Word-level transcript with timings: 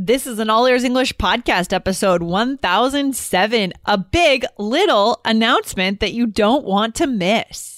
This 0.00 0.28
is 0.28 0.38
an 0.38 0.48
All 0.48 0.64
Ears 0.66 0.84
English 0.84 1.16
podcast 1.16 1.72
episode 1.72 2.22
1007, 2.22 3.72
a 3.84 3.98
big 3.98 4.46
little 4.56 5.20
announcement 5.24 5.98
that 5.98 6.12
you 6.12 6.28
don't 6.28 6.64
want 6.64 6.94
to 6.94 7.08
miss. 7.08 7.77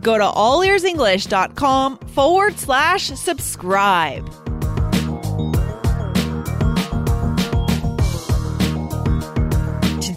go 0.00 0.18
to 0.18 0.24
allearsenglish.com 0.24 1.98
forward 1.98 2.58
slash 2.58 3.06
subscribe. 3.06 4.28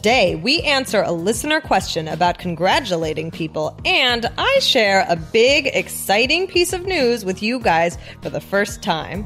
Today, 0.04 0.36
we 0.36 0.60
answer 0.64 1.02
a 1.02 1.14
listener 1.14 1.62
question 1.62 2.10
about 2.10 2.38
congratulating 2.38 3.32
people, 3.32 3.80
and 3.86 4.30
I 4.38 4.60
share 4.60 5.06
a 5.08 5.16
big, 5.16 5.68
exciting 5.68 6.46
piece 6.46 6.74
of 6.74 6.86
news 6.86 7.24
with 7.24 7.42
you 7.42 7.58
guys 7.60 7.98
for 8.22 8.30
the 8.30 8.42
first 8.42 8.82
time. 8.82 9.26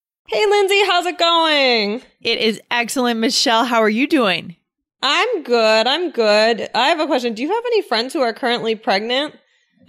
Hey, 0.31 0.45
Lindsay, 0.45 0.81
how's 0.85 1.05
it 1.07 1.17
going? 1.17 2.01
It 2.21 2.39
is 2.39 2.61
excellent. 2.71 3.19
Michelle, 3.19 3.65
how 3.65 3.81
are 3.81 3.89
you 3.89 4.07
doing? 4.07 4.55
I'm 5.03 5.43
good. 5.43 5.87
I'm 5.87 6.11
good. 6.11 6.69
I 6.73 6.87
have 6.87 7.01
a 7.01 7.05
question. 7.05 7.33
Do 7.33 7.41
you 7.41 7.53
have 7.53 7.65
any 7.65 7.81
friends 7.81 8.13
who 8.13 8.21
are 8.21 8.31
currently 8.31 8.75
pregnant? 8.75 9.35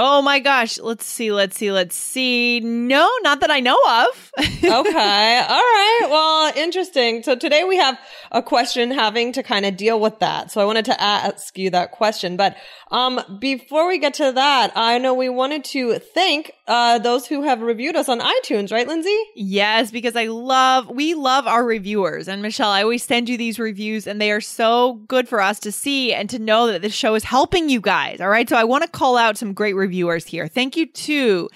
Oh 0.01 0.21
my 0.21 0.41
gosh. 0.41 0.81
Let's 0.81 1.07
see. 1.07 1.31
Let's 1.31 1.57
see. 1.57 1.71
Let's 1.71 1.95
see. 1.95 2.59
No, 2.59 3.09
not 3.23 3.39
that 3.39 3.53
I 3.53 3.61
know 3.61 3.79
of. 3.87 4.33
okay. 4.39 4.69
All 4.69 4.83
right. 4.83 6.07
Well, 6.11 6.53
interesting. 6.57 7.23
So 7.23 7.37
today 7.37 7.63
we 7.63 7.77
have 7.77 7.97
a 8.33 8.43
question 8.43 8.91
having 8.91 9.31
to 9.35 9.45
kind 9.45 9.65
of 9.65 9.77
deal 9.77 10.01
with 10.01 10.19
that. 10.19 10.51
So 10.51 10.61
I 10.61 10.65
wanted 10.65 10.87
to 10.87 11.01
ask 11.01 11.57
you 11.57 11.71
that 11.71 11.93
question. 11.93 12.37
But 12.37 12.57
um, 12.91 13.21
before 13.39 13.87
we 13.87 13.99
get 13.99 14.15
to 14.15 14.33
that, 14.33 14.73
I 14.75 14.99
know 14.99 15.15
we 15.15 15.29
wanted 15.29 15.63
to 15.67 16.01
thank 16.01 16.51
uh, 16.73 16.99
those 16.99 17.27
who 17.27 17.43
have 17.43 17.61
reviewed 17.61 17.97
us 17.97 18.09
on 18.09 18.19
iTunes, 18.19 18.73
right, 18.73 18.89
Lindsay? 18.89 19.15
Yes, 19.35 19.91
because 19.91 20.17
I 20.17 20.25
love, 20.25 20.89
we 20.89 21.13
love 21.13 21.47
our 21.47 21.63
reviewers. 21.63 22.29
And 22.29 22.41
Michelle, 22.41 22.71
I 22.71 22.83
always 22.83 23.03
send 23.03 23.29
you 23.29 23.37
these 23.37 23.59
reviews, 23.59 24.07
and 24.07 24.19
they 24.19 24.33
are 24.33 24.41
so 24.41 24.95
good 25.07 25.29
for 25.29 25.43
us 25.43 25.61
to 25.61 25.71
see 25.71 26.15
and 26.15 26.31
to 26.31 26.39
know 26.39 26.69
that 26.69 26.81
this 26.81 26.95
show 26.95 27.15
is 27.15 27.25
helping 27.25 27.69
you 27.69 27.79
guys. 27.79 28.23
All 28.23 28.31
right. 28.31 28.49
So 28.49 28.57
I 28.57 28.65
want 28.65 28.85
to 28.85 28.91
call 28.91 29.19
out 29.19 29.37
some 29.37 29.53
great 29.53 29.75
reviewers 29.75 30.25
here. 30.25 30.49
Thank 30.49 30.75
you 30.79 30.87
to, 30.87 31.51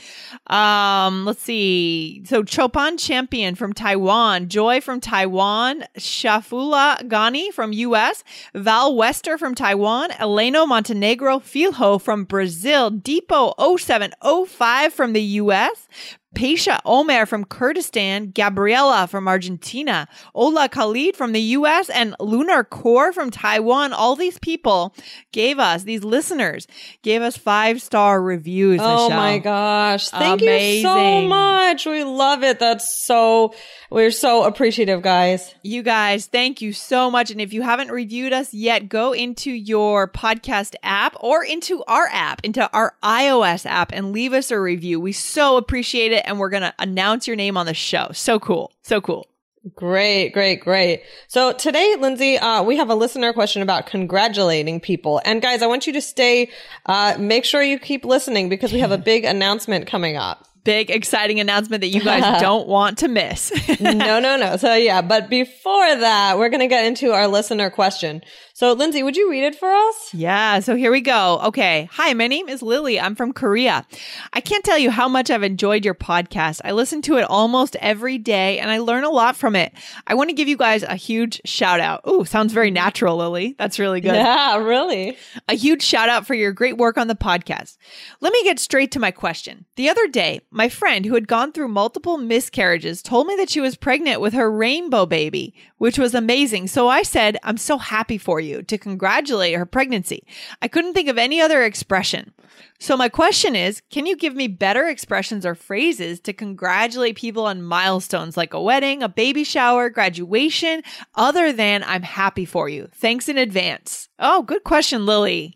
um, 0.49 1.25
let's 1.25 1.41
see. 1.41 2.23
So 2.27 2.45
Chopin 2.45 2.99
Champion 2.99 3.55
from 3.55 3.73
Taiwan, 3.73 4.51
Joy 4.51 4.83
from 4.83 5.01
Taiwan, 5.01 5.85
Shafula 5.97 7.01
Ghani 7.09 7.55
from 7.55 7.73
US, 7.73 8.23
Val 8.55 8.95
Wester 8.95 9.39
from 9.39 9.55
Taiwan, 9.55 10.11
Eleno 10.11 10.69
Montenegro 10.69 11.39
Filho 11.39 11.97
from 11.97 12.25
Brazil, 12.25 12.91
Depot 12.91 13.55
0705 13.79 14.93
from 14.93 15.06
the 15.13 15.23
US, 15.23 15.89
Pesha 16.37 16.79
Omer 16.85 17.25
from 17.25 17.47
Kurdistan, 17.47 18.31
Gabriela 18.31 19.07
from 19.07 19.27
Argentina, 19.27 20.07
Ola 20.35 20.69
Khalid 20.69 21.17
from 21.17 21.33
the 21.33 21.41
US, 21.41 21.89
and 21.89 22.15
Lunar 22.21 22.63
Core 22.63 23.11
from 23.11 23.31
Taiwan. 23.31 23.95
All 23.95 24.15
these 24.17 24.39
people 24.41 24.95
gave 25.33 25.59
us, 25.59 25.85
these 25.85 26.05
listeners 26.05 26.67
gave 27.01 27.23
us 27.23 27.39
five 27.39 27.81
star 27.81 28.21
reviews. 28.21 28.81
Oh 28.83 29.09
Michelle. 29.09 29.19
my 29.19 29.39
gosh. 29.39 30.11
Thank 30.11 30.43
Amazing. 30.43 30.77
you 30.77 30.83
so 30.83 31.23
much. 31.23 31.87
We 31.87 32.05
love 32.05 32.43
it. 32.43 32.59
That's 32.59 33.07
so, 33.07 33.55
we're 33.91 34.11
so 34.11 34.45
appreciative, 34.45 35.01
guys. 35.01 35.55
You 35.63 35.83
guys, 35.83 36.27
thank 36.27 36.61
you 36.61 36.75
so 36.75 37.11
much. 37.11 37.31
And 37.31 37.41
if 37.41 37.55
you 37.55 37.63
haven't 37.63 37.91
reviewed 37.91 38.35
us 38.35 38.53
yet, 38.53 38.91
go 38.91 39.13
into 39.13 39.51
your 39.51 40.07
podcast 40.07 40.75
app 40.83 41.17
or 41.21 41.43
into 41.43 41.83
our 41.85 42.09
app, 42.13 42.43
into 42.45 42.71
our 42.73 42.95
iOS 43.03 43.65
app, 43.65 43.91
and 43.91 44.13
leave 44.13 44.35
us 44.35 44.51
a 44.51 44.61
review. 44.61 45.01
We 45.01 45.13
so 45.13 45.57
appreciate 45.57 46.13
it. 46.13 46.26
And 46.27 46.39
we're 46.39 46.51
going 46.51 46.63
to 46.63 46.75
announce 46.79 47.27
your 47.27 47.37
name 47.37 47.57
on 47.57 47.67
the 47.67 47.75
show. 47.75 48.09
So 48.13 48.39
cool. 48.39 48.73
So 48.83 49.01
cool. 49.01 49.27
Great, 49.75 50.31
great, 50.31 50.61
great. 50.61 51.03
So 51.27 51.53
today, 51.53 51.97
Lindsay, 51.99 52.39
uh, 52.39 52.63
we 52.63 52.77
have 52.77 52.89
a 52.89 52.95
listener 52.95 53.33
question 53.33 53.63
about 53.63 53.87
congratulating 53.87 54.79
people. 54.79 55.21
And 55.25 55.43
guys, 55.43 55.61
I 55.61 55.67
want 55.67 55.89
you 55.89 55.93
to 55.95 56.01
stay, 56.01 56.51
uh, 56.85 57.17
make 57.19 57.45
sure 57.45 57.63
you 57.63 57.81
keep 57.81 58.05
listening 58.05 58.49
because 58.49 58.73
we 58.73 58.79
have 58.79 58.93
a 58.93 58.99
big 58.99 59.25
announcement 59.25 59.89
coming 59.89 60.17
up. 60.17 60.47
Big, 60.67 60.91
exciting 60.91 61.39
announcement 61.39 61.83
that 61.83 61.91
you 61.91 62.03
guys 62.03 62.41
don't 62.41 62.67
want 62.67 62.99
to 62.99 63.07
miss. 63.07 63.53
no, 63.81 64.19
no, 64.19 64.37
no. 64.37 64.57
So 64.57 64.75
yeah, 64.75 65.01
but 65.01 65.31
before 65.31 65.97
that, 65.97 66.39
we're 66.39 66.49
going 66.49 66.59
to 66.59 66.67
get 66.67 66.87
into 66.87 67.13
our 67.13 67.29
listener 67.29 67.71
question. 67.71 68.23
So 68.59 68.73
Lindsay, 68.73 69.03
would 69.03 69.19
you 69.19 69.31
read 69.31 69.45
it 69.45 69.55
for 69.55 69.71
us? 69.71 70.15
Yeah, 70.15 70.61
so 70.61 70.77
here 70.77 70.91
we 70.91 71.03
go. 71.03 71.41
Okay. 71.45 71.91
Hi, 71.93 72.15
my 72.15 72.27
name 72.27 72.49
is 72.49 72.63
Lily. 72.63 72.99
I'm 72.99 73.15
from 73.15 73.35
Korea. 73.35 73.87
I 74.33 74.41
can't 74.41 74.65
tell 74.65 74.79
you 74.79 74.91
how 74.91 75.09
much 75.09 75.29
I've 75.29 75.43
enjoyed 75.43 75.85
your 75.85 75.93
podcast. 75.93 76.63
I 76.65 76.73
listen 76.73 77.03
to 77.03 77.19
it 77.19 77.25
almost 77.25 77.77
every 77.81 78.17
day 78.17 78.59
and 78.59 78.71
I 78.71 78.79
learn 78.79 79.05
a 79.05 79.11
lot 79.11 79.37
from 79.37 79.57
it. 79.57 79.75
I 80.07 80.15
want 80.15 80.31
to 80.31 80.35
give 80.35 80.49
you 80.49 80.57
guys 80.57 80.83
a 80.83 80.97
huge 80.97 81.43
shout 81.45 81.81
out. 81.81 82.01
Ooh, 82.09 82.25
sounds 82.25 82.55
very 82.55 82.71
natural, 82.71 83.19
Lily. 83.19 83.55
That's 83.59 83.79
really 83.79 84.01
good. 84.01 84.15
Yeah, 84.15 84.57
really. 84.57 85.19
A 85.51 85.55
huge 85.55 85.83
shout 85.83 86.09
out 86.09 86.27
for 86.27 86.33
your 86.33 86.53
great 86.53 86.79
work 86.79 86.97
on 86.97 87.09
the 87.09 87.15
podcast. 87.15 87.77
Let 88.23 88.33
me 88.33 88.43
get 88.43 88.59
straight 88.59 88.91
to 88.93 88.99
my 88.99 89.11
question. 89.11 89.67
The 89.77 89.91
other 89.91 90.09
day, 90.09 90.41
my 90.51 90.71
friend 90.71 91.05
who 91.05 91.13
had 91.13 91.29
gone 91.29 91.53
through 91.53 91.69
multiple 91.69 92.17
miscarriages 92.17 93.03
told 93.03 93.27
me 93.27 93.37
that 93.37 93.51
she 93.51 93.61
was 93.61 93.77
pregnant 93.77 94.23
with 94.23 94.33
her 94.33 94.51
rainbow 94.51 95.05
baby, 95.05 95.55
which 95.79 95.99
was 95.99 96.15
amazing. 96.15 96.67
So 96.69 96.89
I 96.89 97.03
said, 97.03 97.37
I'm 97.43 97.57
so 97.57 97.79
happy 97.79 98.19
for 98.19 98.41
you 98.41 98.63
to 98.63 98.79
congratulate 98.79 99.57
her 99.57 99.67
pregnancy. 99.67 100.27
I 100.63 100.69
couldn't 100.69 100.95
think 100.95 101.09
of 101.09 101.19
any 101.19 101.41
other 101.41 101.63
expression. 101.63 102.33
So 102.79 102.97
my 102.97 103.09
question 103.09 103.57
is, 103.57 103.83
can 103.91 104.07
you 104.07 104.17
give 104.17 104.35
me 104.35 104.49
better 104.49 104.87
expressions 104.87 105.47
or 105.47 105.55
phrases 105.55 106.21
to 106.21 106.33
congratulate 106.33 107.17
people 107.17 107.45
on 107.45 107.63
milestones 107.63 108.37
like 108.37 108.55
a 108.55 108.63
wedding, 108.63 109.03
a 109.03 109.09
baby 109.09 109.45
shower, 109.45 109.89
graduation, 109.89 110.83
other 111.15 111.53
than 111.53 111.83
I'm 111.85 112.03
happy 112.03 112.45
for 112.45 112.69
you? 112.69 112.89
Thanks 112.95 113.29
in 113.29 113.39
advance. 113.39 114.09
Oh, 114.19 114.43
good 114.43 114.65
question, 114.65 115.07
Lily. 115.07 115.56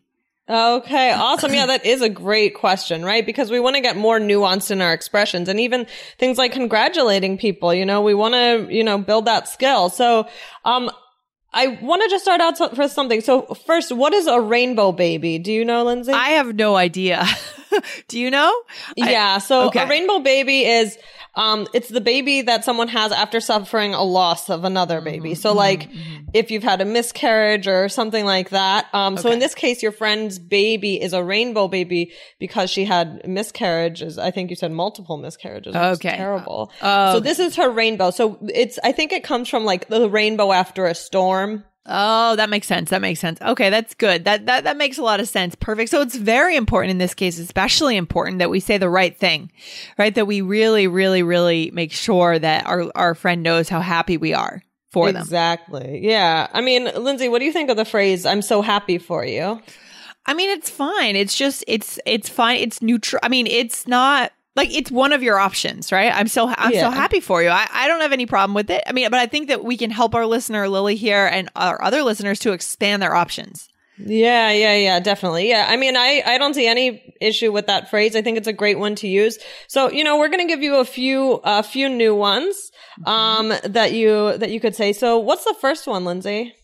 Okay, 0.50 1.12
awesome. 1.12 1.54
Yeah, 1.54 1.66
that 1.66 1.86
is 1.86 2.02
a 2.02 2.08
great 2.08 2.54
question, 2.54 3.04
right? 3.04 3.24
Because 3.24 3.52
we 3.52 3.60
want 3.60 3.76
to 3.76 3.82
get 3.82 3.96
more 3.96 4.18
nuanced 4.18 4.72
in 4.72 4.82
our 4.82 4.92
expressions 4.92 5.48
and 5.48 5.60
even 5.60 5.86
things 6.18 6.38
like 6.38 6.50
congratulating 6.50 7.38
people, 7.38 7.72
you 7.72 7.86
know, 7.86 8.02
we 8.02 8.14
want 8.14 8.34
to, 8.34 8.66
you 8.68 8.82
know, 8.82 8.98
build 8.98 9.26
that 9.26 9.46
skill. 9.46 9.90
So, 9.90 10.26
um, 10.64 10.90
I 11.52 11.78
want 11.80 12.02
to 12.02 12.08
just 12.08 12.24
start 12.24 12.40
out 12.40 12.58
for 12.74 12.88
something. 12.88 13.20
So 13.20 13.42
first, 13.66 13.92
what 13.92 14.12
is 14.12 14.26
a 14.26 14.40
rainbow 14.40 14.90
baby? 14.90 15.38
Do 15.38 15.52
you 15.52 15.64
know, 15.64 15.84
Lindsay? 15.84 16.12
I 16.12 16.30
have 16.30 16.54
no 16.54 16.74
idea. 16.74 17.24
Do 18.08 18.18
you 18.18 18.30
know? 18.30 18.52
Yeah. 18.96 19.38
So 19.38 19.68
okay. 19.68 19.84
a 19.84 19.88
rainbow 19.88 20.20
baby 20.20 20.64
is, 20.64 20.98
um, 21.34 21.66
it's 21.72 21.88
the 21.88 22.00
baby 22.00 22.42
that 22.42 22.64
someone 22.64 22.88
has 22.88 23.12
after 23.12 23.40
suffering 23.40 23.94
a 23.94 24.02
loss 24.02 24.50
of 24.50 24.64
another 24.64 25.00
baby. 25.00 25.34
So 25.34 25.52
like 25.52 25.88
if 26.34 26.50
you've 26.50 26.62
had 26.62 26.80
a 26.80 26.84
miscarriage 26.84 27.66
or 27.66 27.88
something 27.88 28.24
like 28.24 28.50
that. 28.50 28.86
Um, 28.92 29.16
so 29.16 29.30
in 29.30 29.38
this 29.38 29.54
case, 29.54 29.82
your 29.82 29.92
friend's 29.92 30.38
baby 30.38 31.00
is 31.00 31.12
a 31.12 31.22
rainbow 31.22 31.68
baby 31.68 32.12
because 32.38 32.70
she 32.70 32.84
had 32.84 33.26
miscarriages. 33.26 34.18
I 34.18 34.30
think 34.30 34.50
you 34.50 34.56
said 34.56 34.72
multiple 34.72 35.16
miscarriages. 35.16 35.74
Okay. 35.74 36.16
terrible. 36.16 36.72
Oh, 36.82 37.14
so 37.14 37.20
this 37.20 37.38
is 37.38 37.56
her 37.56 37.70
rainbow. 37.70 38.10
So 38.10 38.38
it's, 38.52 38.78
I 38.82 38.92
think 38.92 39.12
it 39.12 39.24
comes 39.24 39.48
from 39.48 39.64
like 39.64 39.88
the 39.88 40.10
rainbow 40.10 40.52
after 40.52 40.86
a 40.86 40.94
storm. 40.94 41.64
Oh, 41.86 42.36
that 42.36 42.50
makes 42.50 42.66
sense. 42.66 42.90
That 42.90 43.00
makes 43.00 43.20
sense. 43.20 43.40
Okay, 43.40 43.70
that's 43.70 43.94
good. 43.94 44.24
That 44.24 44.46
that 44.46 44.64
that 44.64 44.76
makes 44.76 44.98
a 44.98 45.02
lot 45.02 45.18
of 45.18 45.28
sense. 45.28 45.54
Perfect. 45.54 45.90
So 45.90 46.02
it's 46.02 46.14
very 46.14 46.56
important 46.56 46.90
in 46.90 46.98
this 46.98 47.14
case, 47.14 47.38
especially 47.38 47.96
important 47.96 48.38
that 48.38 48.50
we 48.50 48.60
say 48.60 48.76
the 48.76 48.90
right 48.90 49.16
thing. 49.16 49.50
Right? 49.98 50.14
That 50.14 50.26
we 50.26 50.42
really 50.42 50.86
really 50.86 51.22
really 51.22 51.70
make 51.72 51.92
sure 51.92 52.38
that 52.38 52.66
our 52.66 52.90
our 52.94 53.14
friend 53.14 53.42
knows 53.42 53.68
how 53.68 53.80
happy 53.80 54.18
we 54.18 54.34
are 54.34 54.62
for 54.92 55.08
exactly. 55.08 55.80
them. 55.80 55.88
Exactly. 55.90 56.08
Yeah. 56.08 56.48
I 56.52 56.60
mean, 56.60 56.84
Lindsay, 56.96 57.28
what 57.28 57.38
do 57.38 57.46
you 57.46 57.52
think 57.52 57.70
of 57.70 57.76
the 57.76 57.84
phrase 57.84 58.26
I'm 58.26 58.42
so 58.42 58.60
happy 58.60 58.98
for 58.98 59.24
you? 59.24 59.60
I 60.26 60.34
mean, 60.34 60.50
it's 60.50 60.68
fine. 60.68 61.16
It's 61.16 61.34
just 61.34 61.64
it's 61.66 61.98
it's 62.04 62.28
fine. 62.28 62.58
It's 62.58 62.82
neutral. 62.82 63.20
I 63.22 63.28
mean, 63.28 63.46
it's 63.46 63.86
not 63.88 64.32
like 64.56 64.74
it's 64.74 64.90
one 64.90 65.12
of 65.12 65.22
your 65.22 65.38
options, 65.38 65.92
right? 65.92 66.12
I'm 66.14 66.28
so 66.28 66.48
I'm 66.56 66.72
Yeah. 66.72 66.80
so 66.82 66.90
happy 66.90 67.20
for 67.20 67.42
you. 67.42 67.48
I, 67.48 67.66
I 67.72 67.86
don't 67.88 68.00
have 68.00 68.12
any 68.12 68.26
problem 68.26 68.54
with 68.54 68.70
it. 68.70 68.82
I 68.86 68.92
mean, 68.92 69.08
but 69.10 69.20
I 69.20 69.26
think 69.26 69.48
that 69.48 69.64
we 69.64 69.76
can 69.76 69.90
help 69.90 70.14
our 70.14 70.26
listener 70.26 70.68
Lily 70.68 70.96
here 70.96 71.26
and 71.26 71.48
our 71.56 71.82
other 71.82 72.02
listeners 72.02 72.38
to 72.40 72.52
expand 72.52 73.02
their 73.02 73.14
options. 73.14 73.68
Yeah, 74.02 74.50
yeah, 74.50 74.74
yeah, 74.76 75.00
definitely. 75.00 75.50
Yeah. 75.50 75.66
I 75.68 75.76
mean, 75.76 75.94
I, 75.94 76.22
I 76.24 76.38
don't 76.38 76.54
see 76.54 76.66
any 76.66 77.14
issue 77.20 77.52
with 77.52 77.66
that 77.66 77.90
phrase. 77.90 78.16
I 78.16 78.22
think 78.22 78.38
it's 78.38 78.48
a 78.48 78.52
great 78.52 78.78
one 78.78 78.94
to 78.96 79.06
use. 79.08 79.38
So, 79.68 79.90
you 79.90 80.04
know, 80.04 80.18
we're 80.18 80.28
going 80.30 80.40
to 80.46 80.50
give 80.50 80.62
you 80.62 80.76
a 80.76 80.86
few, 80.86 81.34
a 81.44 81.62
few 81.62 81.86
new 81.90 82.14
ones, 82.14 82.70
um, 83.04 83.52
that 83.62 83.92
you, 83.92 84.38
that 84.38 84.50
you 84.50 84.58
could 84.58 84.74
say. 84.74 84.94
So 84.94 85.18
what's 85.18 85.44
the 85.44 85.54
first 85.60 85.86
one, 85.86 86.06
Lindsay? 86.06 86.54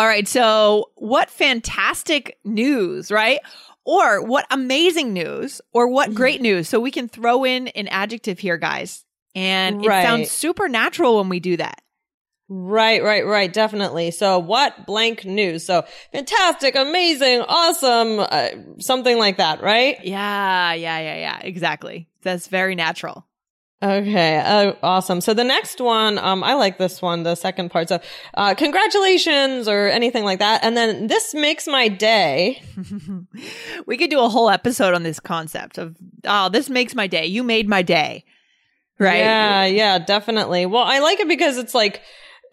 All 0.00 0.06
right. 0.06 0.26
So, 0.26 0.90
what 0.94 1.28
fantastic 1.28 2.38
news, 2.44 3.10
right? 3.10 3.40
Or 3.86 4.20
what 4.20 4.46
amazing 4.50 5.12
news, 5.12 5.60
or 5.72 5.86
what 5.88 6.12
great 6.12 6.40
news. 6.42 6.68
So, 6.68 6.80
we 6.80 6.90
can 6.90 7.08
throw 7.08 7.44
in 7.44 7.68
an 7.68 7.86
adjective 7.88 8.38
here, 8.40 8.58
guys. 8.58 9.04
And 9.34 9.82
it 9.84 9.88
Right. 9.88 10.02
sounds 10.02 10.30
supernatural 10.30 11.18
when 11.18 11.28
we 11.28 11.40
do 11.40 11.56
that. 11.58 11.80
Right, 12.48 13.02
right, 13.02 13.26
right. 13.26 13.52
Definitely. 13.52 14.12
So 14.12 14.38
what 14.38 14.86
blank 14.86 15.24
news? 15.24 15.66
So 15.66 15.84
fantastic, 16.12 16.76
amazing, 16.76 17.40
awesome, 17.40 18.20
uh, 18.20 18.48
something 18.78 19.18
like 19.18 19.38
that, 19.38 19.62
right? 19.62 19.98
Yeah, 20.04 20.72
yeah, 20.74 20.98
yeah, 21.00 21.16
yeah. 21.16 21.38
Exactly. 21.40 22.08
That's 22.22 22.46
very 22.46 22.76
natural. 22.76 23.26
Okay, 23.82 24.38
uh, 24.38 24.72
awesome. 24.82 25.20
So 25.20 25.34
the 25.34 25.44
next 25.44 25.82
one, 25.82 26.16
um, 26.18 26.42
I 26.42 26.54
like 26.54 26.78
this 26.78 27.02
one, 27.02 27.24
the 27.24 27.34
second 27.34 27.70
part. 27.70 27.90
So, 27.90 28.00
uh, 28.32 28.54
congratulations 28.54 29.68
or 29.68 29.88
anything 29.88 30.24
like 30.24 30.38
that. 30.38 30.64
And 30.64 30.74
then 30.74 31.08
this 31.08 31.34
makes 31.34 31.66
my 31.66 31.88
day. 31.88 32.62
we 33.86 33.98
could 33.98 34.08
do 34.08 34.20
a 34.20 34.30
whole 34.30 34.48
episode 34.48 34.94
on 34.94 35.02
this 35.02 35.20
concept 35.20 35.76
of, 35.76 35.94
oh, 36.24 36.48
this 36.48 36.70
makes 36.70 36.94
my 36.94 37.06
day. 37.06 37.26
You 37.26 37.42
made 37.42 37.68
my 37.68 37.82
day. 37.82 38.24
Right? 38.98 39.18
Yeah, 39.18 39.66
yeah, 39.66 39.98
definitely. 39.98 40.64
Well, 40.64 40.84
I 40.84 41.00
like 41.00 41.20
it 41.20 41.28
because 41.28 41.58
it's 41.58 41.74
like, 41.74 42.00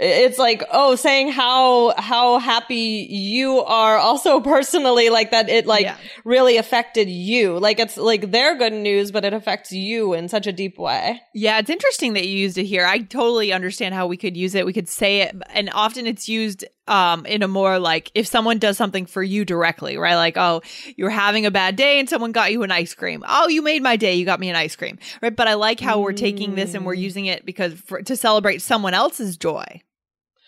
it's 0.03 0.37
like, 0.37 0.63
oh, 0.71 0.95
saying 0.95 1.31
how, 1.31 1.93
how 1.97 2.39
happy 2.39 3.07
you 3.09 3.59
are 3.59 3.97
also 3.97 4.39
personally 4.53 5.09
like 5.09 5.31
that. 5.31 5.49
It 5.49 5.65
like 5.65 5.85
Yeah. 5.85 5.97
really 6.25 6.57
affected 6.57 7.09
you. 7.09 7.57
Like 7.59 7.79
it's 7.79 7.97
like 7.97 8.31
their 8.31 8.57
good 8.57 8.73
news, 8.73 9.11
but 9.11 9.25
it 9.25 9.33
affects 9.33 9.71
you 9.71 10.13
in 10.13 10.27
such 10.29 10.45
a 10.47 10.51
deep 10.51 10.77
way. 10.77 11.21
Yeah, 11.33 11.59
it's 11.59 11.69
interesting 11.69 12.13
that 12.13 12.27
you 12.27 12.37
used 12.37 12.57
it 12.57 12.65
here. 12.65 12.85
I 12.85 12.99
totally 12.99 13.53
understand 13.53 13.95
how 13.95 14.07
we 14.07 14.17
could 14.17 14.35
use 14.35 14.55
it. 14.55 14.65
We 14.65 14.73
could 14.73 14.89
say 14.89 15.21
it, 15.21 15.35
and 15.53 15.69
often 15.73 16.07
it's 16.07 16.27
used 16.27 16.65
um 16.85 17.25
in 17.25 17.41
a 17.43 17.47
more 17.47 17.79
like 17.79 18.11
if 18.13 18.27
someone 18.27 18.59
does 18.59 18.75
something 18.75 19.05
for 19.05 19.23
you 19.23 19.45
directly, 19.45 19.97
right? 19.97 20.15
Like, 20.15 20.35
oh, 20.37 20.61
you're 20.97 21.09
having 21.09 21.45
a 21.45 21.51
bad 21.51 21.77
day 21.77 21.97
and 21.99 22.09
someone 22.09 22.33
got 22.33 22.51
you 22.51 22.63
an 22.63 22.71
ice 22.71 22.93
cream. 22.93 23.23
Oh, 23.25 23.47
you 23.47 23.61
made 23.61 23.81
my 23.81 23.95
day. 23.95 24.15
You 24.15 24.25
got 24.25 24.39
me 24.41 24.49
an 24.49 24.57
ice 24.57 24.75
cream, 24.75 24.99
right? 25.21 25.33
But 25.33 25.47
I 25.47 25.53
like 25.53 25.79
how 25.79 26.01
we're 26.01 26.11
taking 26.11 26.55
this 26.55 26.73
and 26.73 26.85
we're 26.85 26.93
using 26.93 27.25
it 27.25 27.45
because 27.45 27.73
for, 27.73 28.01
to 28.01 28.17
celebrate 28.17 28.61
someone 28.61 28.93
else's 28.93 29.37
joy. 29.37 29.81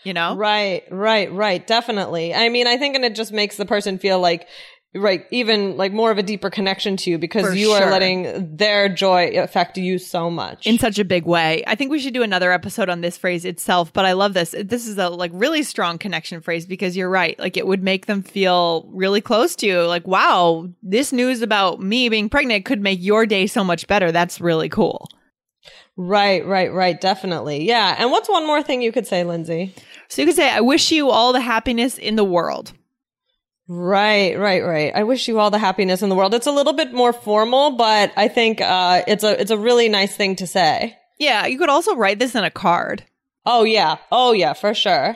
You 0.05 0.13
know, 0.13 0.35
Right, 0.37 0.83
right, 0.91 1.31
right. 1.33 1.65
Definitely. 1.65 2.33
I 2.33 2.47
mean, 2.49 2.67
I 2.67 2.77
think, 2.77 2.95
and 2.95 3.03
it 3.03 3.15
just 3.15 3.33
makes 3.33 3.57
the 3.57 3.65
person 3.65 3.97
feel 3.97 4.19
like, 4.19 4.47
right, 4.93 5.25
even 5.31 5.75
like 5.75 5.91
more 5.91 6.09
of 6.11 6.17
a 6.17 6.23
deeper 6.23 6.49
connection 6.49 6.95
to 6.95 7.09
you 7.09 7.17
because 7.17 7.45
For 7.47 7.53
you 7.53 7.67
sure. 7.75 7.83
are 7.83 7.91
letting 7.91 8.55
their 8.55 8.87
joy 8.87 9.31
affect 9.37 9.77
you 9.77 9.97
so 9.97 10.29
much. 10.29 10.65
in 10.65 10.77
such 10.77 10.99
a 10.99 11.03
big 11.03 11.25
way. 11.25 11.63
I 11.67 11.75
think 11.75 11.91
we 11.91 11.99
should 11.99 12.13
do 12.13 12.23
another 12.23 12.51
episode 12.53 12.87
on 12.87 13.01
this 13.01 13.17
phrase 13.17 13.43
itself, 13.43 13.91
but 13.91 14.05
I 14.05 14.13
love 14.13 14.33
this. 14.33 14.55
This 14.57 14.87
is 14.87 14.97
a 14.97 15.09
like 15.09 15.31
really 15.33 15.63
strong 15.63 15.97
connection 15.97 16.39
phrase 16.39 16.65
because 16.65 16.95
you're 16.95 17.09
right. 17.09 17.37
Like 17.39 17.57
it 17.57 17.67
would 17.67 17.83
make 17.83 18.05
them 18.05 18.21
feel 18.23 18.87
really 18.93 19.19
close 19.21 19.55
to 19.57 19.67
you. 19.67 19.81
Like, 19.81 20.07
wow, 20.07 20.69
this 20.81 21.11
news 21.11 21.41
about 21.41 21.81
me 21.81 22.07
being 22.07 22.29
pregnant 22.29 22.63
could 22.63 22.79
make 22.79 23.03
your 23.03 23.25
day 23.25 23.47
so 23.47 23.63
much 23.65 23.87
better. 23.87 24.11
That's 24.13 24.39
really 24.39 24.69
cool. 24.69 25.09
Right, 25.97 26.45
right, 26.45 26.71
right. 26.73 26.99
Definitely. 26.99 27.65
Yeah. 27.65 27.95
And 27.97 28.11
what's 28.11 28.29
one 28.29 28.45
more 28.45 28.63
thing 28.63 28.81
you 28.81 28.91
could 28.91 29.07
say, 29.07 29.23
Lindsay? 29.23 29.73
So 30.07 30.21
you 30.21 30.27
could 30.27 30.35
say, 30.35 30.49
I 30.49 30.61
wish 30.61 30.91
you 30.91 31.09
all 31.09 31.33
the 31.33 31.41
happiness 31.41 31.97
in 31.97 32.15
the 32.15 32.23
world. 32.23 32.73
Right, 33.67 34.37
right, 34.37 34.63
right. 34.63 34.91
I 34.93 35.03
wish 35.03 35.27
you 35.27 35.39
all 35.39 35.49
the 35.49 35.57
happiness 35.57 36.03
in 36.03 36.09
the 36.09 36.15
world. 36.15 36.35
It's 36.35 36.45
a 36.45 36.51
little 36.51 36.73
bit 36.73 36.93
more 36.93 37.11
formal, 37.11 37.71
but 37.71 38.13
I 38.15 38.27
think, 38.27 38.61
uh, 38.61 39.01
it's 39.07 39.23
a, 39.23 39.41
it's 39.41 39.49
a 39.49 39.57
really 39.57 39.89
nice 39.89 40.15
thing 40.15 40.35
to 40.35 40.45
say. 40.45 40.95
Yeah, 41.17 41.47
you 41.47 41.57
could 41.57 41.69
also 41.69 41.95
write 41.95 42.19
this 42.19 42.35
in 42.35 42.43
a 42.43 42.51
card. 42.51 43.03
Oh, 43.43 43.63
yeah. 43.63 43.97
Oh, 44.11 44.33
yeah, 44.33 44.53
for 44.53 44.75
sure. 44.75 45.15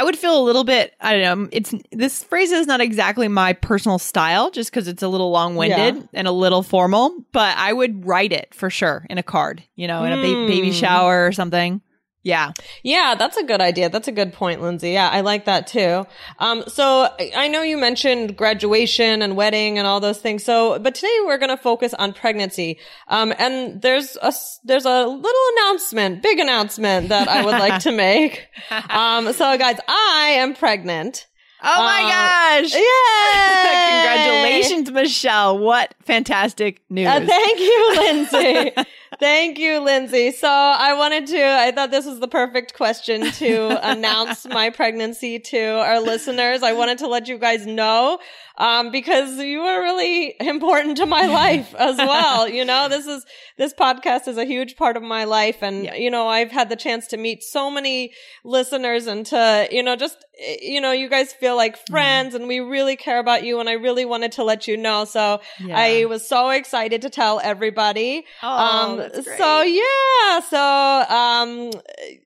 I 0.00 0.02
would 0.02 0.16
feel 0.16 0.40
a 0.40 0.42
little 0.42 0.64
bit, 0.64 0.94
I 0.98 1.12
don't 1.18 1.42
know, 1.42 1.48
it's 1.52 1.74
this 1.92 2.24
phrase 2.24 2.52
is 2.52 2.66
not 2.66 2.80
exactly 2.80 3.28
my 3.28 3.52
personal 3.52 3.98
style 3.98 4.50
just 4.50 4.70
because 4.70 4.88
it's 4.88 5.02
a 5.02 5.08
little 5.08 5.30
long 5.30 5.56
winded 5.56 5.96
Yeah. 5.96 6.02
and 6.14 6.26
a 6.26 6.32
little 6.32 6.62
formal, 6.62 7.14
but 7.32 7.54
I 7.58 7.74
would 7.74 8.06
write 8.06 8.32
it 8.32 8.48
for 8.54 8.70
sure 8.70 9.06
in 9.10 9.18
a 9.18 9.22
card, 9.22 9.62
you 9.76 9.86
know, 9.86 10.02
in 10.04 10.12
a 10.12 10.16
ba- 10.16 10.46
baby 10.46 10.68
Hmm. 10.68 10.72
shower 10.74 11.26
or 11.26 11.32
something. 11.32 11.82
Yeah. 12.22 12.52
Yeah, 12.82 13.14
that's 13.18 13.38
a 13.38 13.42
good 13.44 13.62
idea. 13.62 13.88
That's 13.88 14.06
a 14.08 14.12
good 14.12 14.34
point, 14.34 14.60
Lindsay. 14.60 14.90
Yeah, 14.90 15.08
I 15.08 15.22
like 15.22 15.46
that 15.46 15.66
too. 15.66 16.06
Um, 16.38 16.64
so 16.68 17.08
I- 17.34 17.48
know 17.48 17.62
you 17.62 17.78
mentioned 17.78 18.36
graduation 18.36 19.22
and 19.22 19.36
wedding 19.36 19.78
and 19.78 19.86
all 19.86 20.00
those 20.00 20.18
things. 20.18 20.44
So, 20.44 20.78
but 20.78 20.94
today 20.94 21.16
we're 21.24 21.38
going 21.38 21.48
to 21.48 21.56
focus 21.56 21.94
on 21.94 22.12
pregnancy. 22.12 22.78
Um, 23.08 23.32
and 23.38 23.80
there's 23.80 24.18
a, 24.20 24.32
there's 24.64 24.84
a 24.84 25.06
little 25.06 25.42
announcement, 25.56 26.22
big 26.22 26.38
announcement 26.38 27.08
that 27.08 27.26
I 27.28 27.42
would 27.44 27.58
like 27.58 27.82
to 27.82 27.92
make. 27.92 28.46
Um, 28.90 29.32
so 29.32 29.56
guys, 29.58 29.78
I 29.88 30.34
am 30.38 30.54
pregnant. 30.54 31.26
Oh 31.62 31.76
my 31.82 32.02
Uh, 32.02 32.62
gosh. 32.62 32.74
Yay! 32.74 34.00
Congratulations, 34.60 34.90
Michelle. 34.90 35.58
What 35.58 35.94
fantastic 36.04 36.80
news. 36.88 37.08
Uh, 37.08 37.24
thank 37.26 37.58
you, 37.60 37.94
Lindsay. 37.96 38.72
Thank 39.20 39.58
you, 39.58 39.78
Lindsay. 39.80 40.32
So 40.32 40.48
I 40.48 40.94
wanted 40.94 41.26
to, 41.28 41.42
I 41.44 41.70
thought 41.70 41.90
this 41.90 42.06
was 42.06 42.18
the 42.20 42.28
perfect 42.28 42.74
question 42.74 43.30
to 43.32 43.78
announce 43.90 44.46
my 44.46 44.70
pregnancy 44.70 45.38
to 45.38 45.60
our 45.78 46.00
listeners. 46.00 46.62
I 46.62 46.72
wanted 46.72 46.98
to 46.98 47.06
let 47.06 47.28
you 47.28 47.38
guys 47.38 47.66
know, 47.66 48.18
um, 48.58 48.90
because 48.90 49.38
you 49.38 49.60
are 49.60 49.80
really 49.82 50.34
important 50.40 50.96
to 50.98 51.06
my 51.06 51.26
life 51.26 51.74
as 51.74 51.96
well. 51.98 52.48
You 52.48 52.64
know, 52.64 52.88
this 52.88 53.06
is, 53.06 53.24
this 53.56 53.72
podcast 53.74 54.26
is 54.26 54.36
a 54.36 54.44
huge 54.44 54.76
part 54.76 54.96
of 54.96 55.02
my 55.02 55.24
life. 55.24 55.62
And, 55.62 55.84
Yeah. 55.84 55.94
you 55.94 56.10
know, 56.10 56.26
I've 56.26 56.50
had 56.50 56.68
the 56.68 56.76
chance 56.76 57.06
to 57.08 57.16
meet 57.16 57.42
so 57.42 57.70
many 57.70 58.12
listeners 58.44 59.06
and 59.06 59.24
to, 59.26 59.68
you 59.70 59.82
know, 59.82 59.96
just, 59.96 60.16
you 60.62 60.80
know, 60.80 60.92
you 60.92 61.08
guys 61.08 61.32
feel 61.32 61.56
like 61.56 61.76
Mm-hmm. 61.76 61.92
friends 61.92 62.34
and 62.34 62.48
we 62.48 62.60
really 62.60 62.96
care 62.96 63.18
about 63.18 63.44
you. 63.44 63.60
And 63.60 63.68
I 63.68 63.72
really 63.74 64.04
wanted 64.04 64.32
to 64.32 64.44
let 64.44 64.66
you 64.66 64.76
know. 64.76 65.04
So 65.04 65.40
Yeah. 65.64 65.76
I 65.78 66.04
was 66.06 66.26
so 66.26 66.50
excited 66.50 67.02
to 67.02 67.10
tell 67.10 67.40
everybody. 67.42 68.24
Oh, 68.42 68.48
um, 68.48 69.10
so 69.36 69.62
yeah, 69.62 70.40
so, 70.40 71.14
um, 71.14 71.70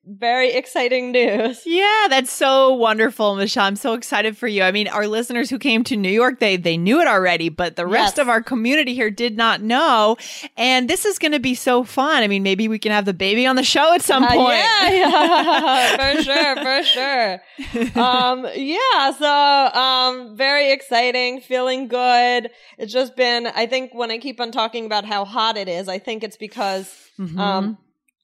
very 0.07 0.53
exciting 0.53 1.13
news. 1.13 1.63
Yeah, 1.75 2.07
that's 2.09 2.33
so 2.33 2.73
wonderful, 2.75 3.35
Michelle. 3.37 3.65
I'm 3.65 3.75
so 3.77 3.95
excited 3.95 4.37
for 4.37 4.47
you. 4.47 4.63
I 4.63 4.71
mean, 4.71 4.87
our 4.89 5.07
listeners 5.09 5.51
who 5.51 5.59
came 5.59 5.83
to 5.85 5.97
New 5.97 6.11
York, 6.11 6.39
they 6.39 6.57
they 6.57 6.77
knew 6.77 7.01
it 7.01 7.09
already, 7.09 7.49
but 7.49 7.75
the 7.77 7.87
rest 7.87 8.17
Yes. 8.17 8.23
of 8.23 8.29
our 8.29 8.43
community 8.43 8.95
here 8.95 9.11
did 9.11 9.37
not 9.37 9.61
know. 9.61 10.17
And 10.57 10.89
this 10.89 11.05
is 11.05 11.19
going 11.19 11.33
to 11.33 11.41
be 11.41 11.55
so 11.55 11.83
fun. 11.85 12.23
I 12.23 12.29
mean, 12.29 12.43
maybe 12.43 12.69
we 12.69 12.79
can 12.79 12.93
have 12.93 13.05
the 13.07 13.15
baby 13.15 13.47
on 13.47 13.57
the 13.57 13.65
show 13.65 13.93
at 13.95 14.03
some 14.03 14.23
Uh, 14.25 14.33
point. 14.35 14.59
yeah, 14.59 14.91
yeah, 14.91 15.97
for 16.15 16.23
sure, 16.23 16.57
for 16.63 16.83
sure. 16.85 17.33
Um, 17.97 18.04
yeah, 18.55 19.13
so, 19.13 19.81
um, 19.81 20.37
very 20.37 20.73
exciting, 20.73 21.41
feeling 21.41 21.89
good. 21.89 22.51
It's 22.79 22.93
just 22.93 23.17
been, 23.17 23.47
I 23.47 23.67
think 23.67 23.95
when 23.95 24.11
I 24.11 24.19
keep 24.19 24.41
on 24.41 24.53
talking 24.53 24.87
about 24.87 25.05
how 25.05 25.25
hot 25.25 25.57
it 25.57 25.69
is, 25.69 25.89
I 25.89 25.99
think 25.99 26.25
it's 26.25 26.37
because, 26.37 26.93
um, 27.39 27.79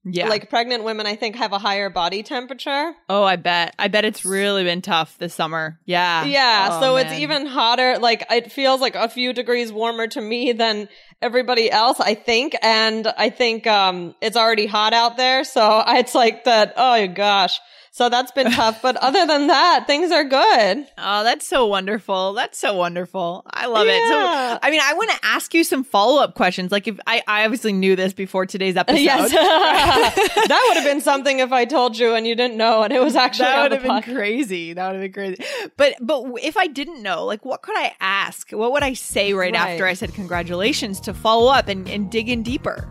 yeah. 0.05 0.29
like 0.29 0.49
pregnant 0.49 0.85
women, 0.85 1.07
I 1.07 1.17
think 1.17 1.37
have 1.37 1.53
a 1.53 1.59
higher 1.59 1.91
body 1.91 2.23
temperature. 2.23 2.93
oh, 3.09 3.23
I 3.23 3.37
bet. 3.37 3.75
I 3.79 3.89
bet 3.89 4.05
it's 4.05 4.25
really 4.25 4.65
been 4.65 4.83
tough 4.83 5.19
this 5.19 5.35
summer. 5.35 5.79
Yeah. 5.85 6.25
Yeah, 6.25 6.69
Oh, 6.73 6.81
so 6.81 6.97
it's 6.97 7.13
even 7.13 7.47
hotter. 7.47 7.99
Like 7.99 8.25
it 8.31 8.51
feels 8.51 8.81
like 8.81 8.95
a 8.95 9.09
few 9.09 9.33
degrees 9.33 9.73
warmer 9.73 10.07
to 10.09 10.21
me 10.21 10.53
than 10.53 10.89
everybody 11.21 11.71
else, 11.71 12.01
I 12.01 12.15
think. 12.15 12.57
And 12.63 13.07
I 13.07 13.31
think 13.31 13.67
um 13.67 14.15
it's 14.21 14.37
already 14.37 14.67
hot 14.67 14.93
out 14.93 15.17
there, 15.17 15.45
so 15.45 15.83
it's 15.89 16.15
like 16.15 16.45
that. 16.45 16.75
Oh 16.77 17.07
gosh. 17.09 17.61
So 17.93 18.09
that's 18.09 18.31
been 18.31 18.51
tough. 18.53 18.81
But 18.83 18.97
other 19.03 19.27
than 19.27 19.49
that, 19.49 19.85
things 19.87 20.13
are 20.13 20.23
good. 20.25 20.87
Oh, 20.97 21.25
that's 21.25 21.47
so 21.47 21.67
wonderful. 21.67 22.35
That's 22.35 22.57
so 22.57 22.75
wonderful. 22.75 23.43
I 23.51 23.67
love 23.67 23.87
it. 23.89 23.99
So, 24.09 24.59
I 24.63 24.71
mean, 24.71 24.81
I 24.83 24.95
want 24.95 25.11
to 25.11 25.19
ask 25.25 25.53
you 25.55 25.65
some 25.65 25.83
follow 25.83 26.23
up 26.23 26.35
questions. 26.35 26.71
Like, 26.71 26.87
if 26.87 26.99
I, 27.07 27.23
I 27.27 27.45
obviously 27.45 27.73
knew 27.73 27.97
this 27.97 28.13
before 28.13 28.47
today's 28.47 28.77
episode. 28.77 29.01
Yes. 29.01 29.33
that 29.33 30.65
would 30.69 30.77
have 30.77 30.85
been 30.85 31.01
something 31.01 31.41
if 31.41 31.51
I 31.53 31.65
told 31.65 31.99
you 31.99 32.15
and 32.15 32.27
you 32.27 32.35
didn't 32.37 32.57
know 32.57 32.83
and 32.83 32.93
it 32.93 33.01
was 33.01 33.17
actually 33.17 33.47
that 33.47 33.63
would 33.63 33.73
have 33.73 33.83
been 34.05 34.15
crazy. 34.15 34.73
That 34.73 34.93
would 34.93 35.03
have 35.03 35.13
been 35.13 35.37
crazy. 35.37 35.45
But 35.77 35.95
but 36.01 36.25
if 36.43 36.57
I 36.57 36.69
didn't 36.69 37.03
know, 37.03 37.25
like, 37.25 37.45
what 37.45 37.63
could 37.63 37.77
I 37.77 37.95
ask? 38.01 38.51
What 38.53 38.73
would 38.73 38.83
I 38.83 38.93
say 38.95 39.33
right, 39.33 39.53
Right. 39.53 39.71
after 39.73 39.87
I 39.87 39.95
said 39.95 40.15
congratulations 40.15 41.01
to 41.01 41.15
follow 41.15 41.51
up 41.53 41.67
and, 41.69 41.89
and 41.89 42.11
dig 42.11 42.29
in 42.29 42.43
deeper? 42.43 42.89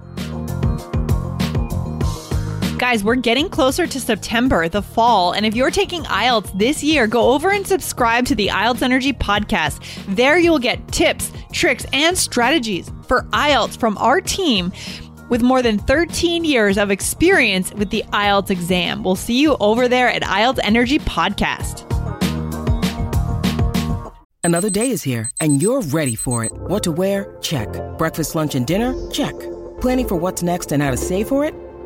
Guys, 2.79 3.03
we're 3.03 3.15
getting 3.15 3.49
closer 3.49 3.85
to 3.85 3.99
September, 3.99 4.69
the 4.69 4.81
fall, 4.81 5.33
and 5.33 5.45
if 5.45 5.53
you're 5.53 5.69
taking 5.69 6.01
IELTS 6.03 6.57
this 6.57 6.81
year, 6.81 7.07
go 7.07 7.33
over 7.33 7.51
and 7.51 7.67
subscribe 7.67 8.25
to 8.25 8.35
the 8.35 8.47
IELTS 8.47 8.81
Energy 8.81 9.11
podcast. 9.11 9.83
There 10.15 10.37
you'll 10.37 10.59
get 10.59 10.87
tips, 10.87 11.29
tricks, 11.51 11.85
and 11.91 12.17
strategies 12.17 12.89
for 13.05 13.23
IELTS 13.33 13.77
from 13.77 13.97
our 13.97 14.21
team 14.21 14.71
with 15.27 15.41
more 15.41 15.61
than 15.61 15.77
13 15.77 16.45
years 16.45 16.77
of 16.77 16.89
experience 16.89 17.73
with 17.73 17.89
the 17.89 18.01
IELTS 18.13 18.49
exam. 18.49 19.03
We'll 19.03 19.17
see 19.17 19.41
you 19.41 19.57
over 19.59 19.89
there 19.89 20.07
at 20.07 20.21
IELTS 20.21 20.59
Energy 20.63 20.99
Podcast. 20.99 21.85
Another 24.41 24.69
day 24.69 24.89
is 24.89 25.03
here, 25.03 25.29
and 25.41 25.61
you're 25.61 25.81
ready 25.81 26.15
for 26.15 26.45
it. 26.45 26.53
What 26.53 26.83
to 26.83 26.93
wear? 26.93 27.35
Check. 27.41 27.67
Breakfast, 27.97 28.35
lunch, 28.35 28.55
and 28.55 28.65
dinner? 28.65 28.95
Check. 29.11 29.37
Planning 29.81 30.07
for 30.07 30.15
what's 30.15 30.41
next 30.41 30.71
and 30.71 30.81
how 30.81 30.91
to 30.91 30.97
save 30.97 31.27
for 31.27 31.43
it? 31.43 31.53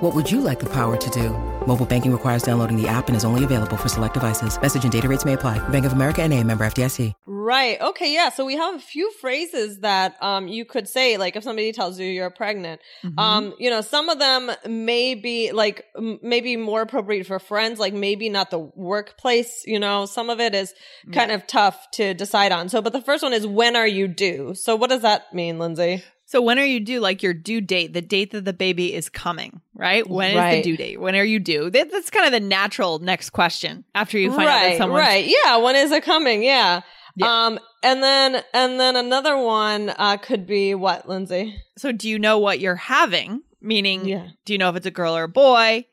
What 0.00 0.14
would 0.14 0.30
you 0.30 0.42
like 0.42 0.58
the 0.58 0.68
power 0.68 0.94
to 0.98 1.10
do? 1.10 1.30
Mobile 1.66 1.86
banking 1.86 2.12
requires 2.12 2.42
downloading 2.42 2.76
the 2.76 2.86
app 2.86 3.08
and 3.08 3.16
is 3.16 3.24
only 3.24 3.44
available 3.44 3.78
for 3.78 3.88
select 3.88 4.12
devices. 4.12 4.60
Message 4.60 4.84
and 4.84 4.92
data 4.92 5.08
rates 5.08 5.24
may 5.24 5.32
apply. 5.32 5.58
Bank 5.70 5.86
of 5.86 5.94
America 5.94 6.20
and 6.20 6.34
a 6.34 6.44
member 6.44 6.66
FDIC. 6.66 7.14
Right. 7.24 7.80
Okay. 7.80 8.12
Yeah. 8.12 8.28
So 8.28 8.44
we 8.44 8.56
have 8.56 8.74
a 8.74 8.78
few 8.78 9.10
phrases 9.12 9.78
that 9.80 10.16
um 10.20 10.48
you 10.48 10.66
could 10.66 10.86
say, 10.86 11.16
like 11.16 11.34
if 11.34 11.44
somebody 11.44 11.72
tells 11.72 11.98
you 11.98 12.06
you're 12.06 12.28
pregnant. 12.28 12.82
Mm-hmm. 13.02 13.18
Um, 13.18 13.54
you 13.58 13.70
know, 13.70 13.80
some 13.80 14.10
of 14.10 14.18
them 14.18 14.50
may 14.68 15.14
be 15.14 15.52
like 15.52 15.86
m- 15.96 16.18
maybe 16.22 16.56
more 16.56 16.82
appropriate 16.82 17.26
for 17.26 17.38
friends, 17.38 17.78
like 17.78 17.94
maybe 17.94 18.28
not 18.28 18.50
the 18.50 18.58
workplace. 18.58 19.62
You 19.64 19.78
know, 19.78 20.04
some 20.04 20.28
of 20.28 20.40
it 20.40 20.54
is 20.54 20.74
kind 21.12 21.30
of 21.30 21.46
tough 21.46 21.90
to 21.92 22.12
decide 22.12 22.52
on. 22.52 22.68
So, 22.68 22.82
but 22.82 22.92
the 22.92 23.00
first 23.00 23.22
one 23.22 23.32
is 23.32 23.46
when 23.46 23.76
are 23.76 23.88
you 23.88 24.08
due? 24.08 24.54
So, 24.56 24.76
what 24.76 24.90
does 24.90 25.02
that 25.02 25.32
mean, 25.32 25.58
Lindsay? 25.58 26.04
So 26.28 26.42
when 26.42 26.58
are 26.58 26.64
you 26.64 26.80
due? 26.80 26.98
Like 27.00 27.22
your 27.22 27.32
due 27.32 27.60
date, 27.60 27.92
the 27.92 28.02
date 28.02 28.32
that 28.32 28.44
the 28.44 28.52
baby 28.52 28.92
is 28.92 29.08
coming, 29.08 29.60
right? 29.74 30.06
When 30.08 30.32
is 30.32 30.36
Right. 30.36 30.56
the 30.56 30.62
due 30.62 30.76
date? 30.76 31.00
When 31.00 31.14
are 31.14 31.24
you 31.24 31.38
due? 31.38 31.70
That, 31.70 31.90
that's 31.92 32.10
kind 32.10 32.26
of 32.26 32.32
the 32.32 32.40
natural 32.40 32.98
next 32.98 33.30
question 33.30 33.84
after 33.94 34.18
you 34.18 34.30
find 34.30 34.42
out 34.48 34.60
that 34.60 34.66
right. 34.66 34.78
someone's 34.78 35.00
Right. 35.00 35.26
Yeah. 35.44 35.56
When 35.58 35.76
is 35.76 35.92
it 35.92 36.02
coming? 36.02 36.42
Yeah. 36.42 36.80
Yeah. 37.14 37.46
Um, 37.46 37.58
and 37.82 38.02
then 38.02 38.42
and 38.52 38.78
then 38.78 38.96
another 38.96 39.38
one 39.38 39.90
uh 39.96 40.16
could 40.18 40.46
be 40.46 40.74
what, 40.74 41.08
Lindsay? 41.08 41.56
So 41.78 41.92
do 41.92 42.08
you 42.08 42.18
know 42.18 42.38
what 42.38 42.58
you're 42.60 42.74
having? 42.76 43.42
Meaning, 43.60 44.04
Yeah. 44.06 44.26
do 44.44 44.52
you 44.52 44.58
know 44.58 44.68
if 44.68 44.76
it's 44.76 44.86
a 44.86 44.90
girl 44.90 45.16
or 45.16 45.22
a 45.24 45.28
boy? 45.28 45.86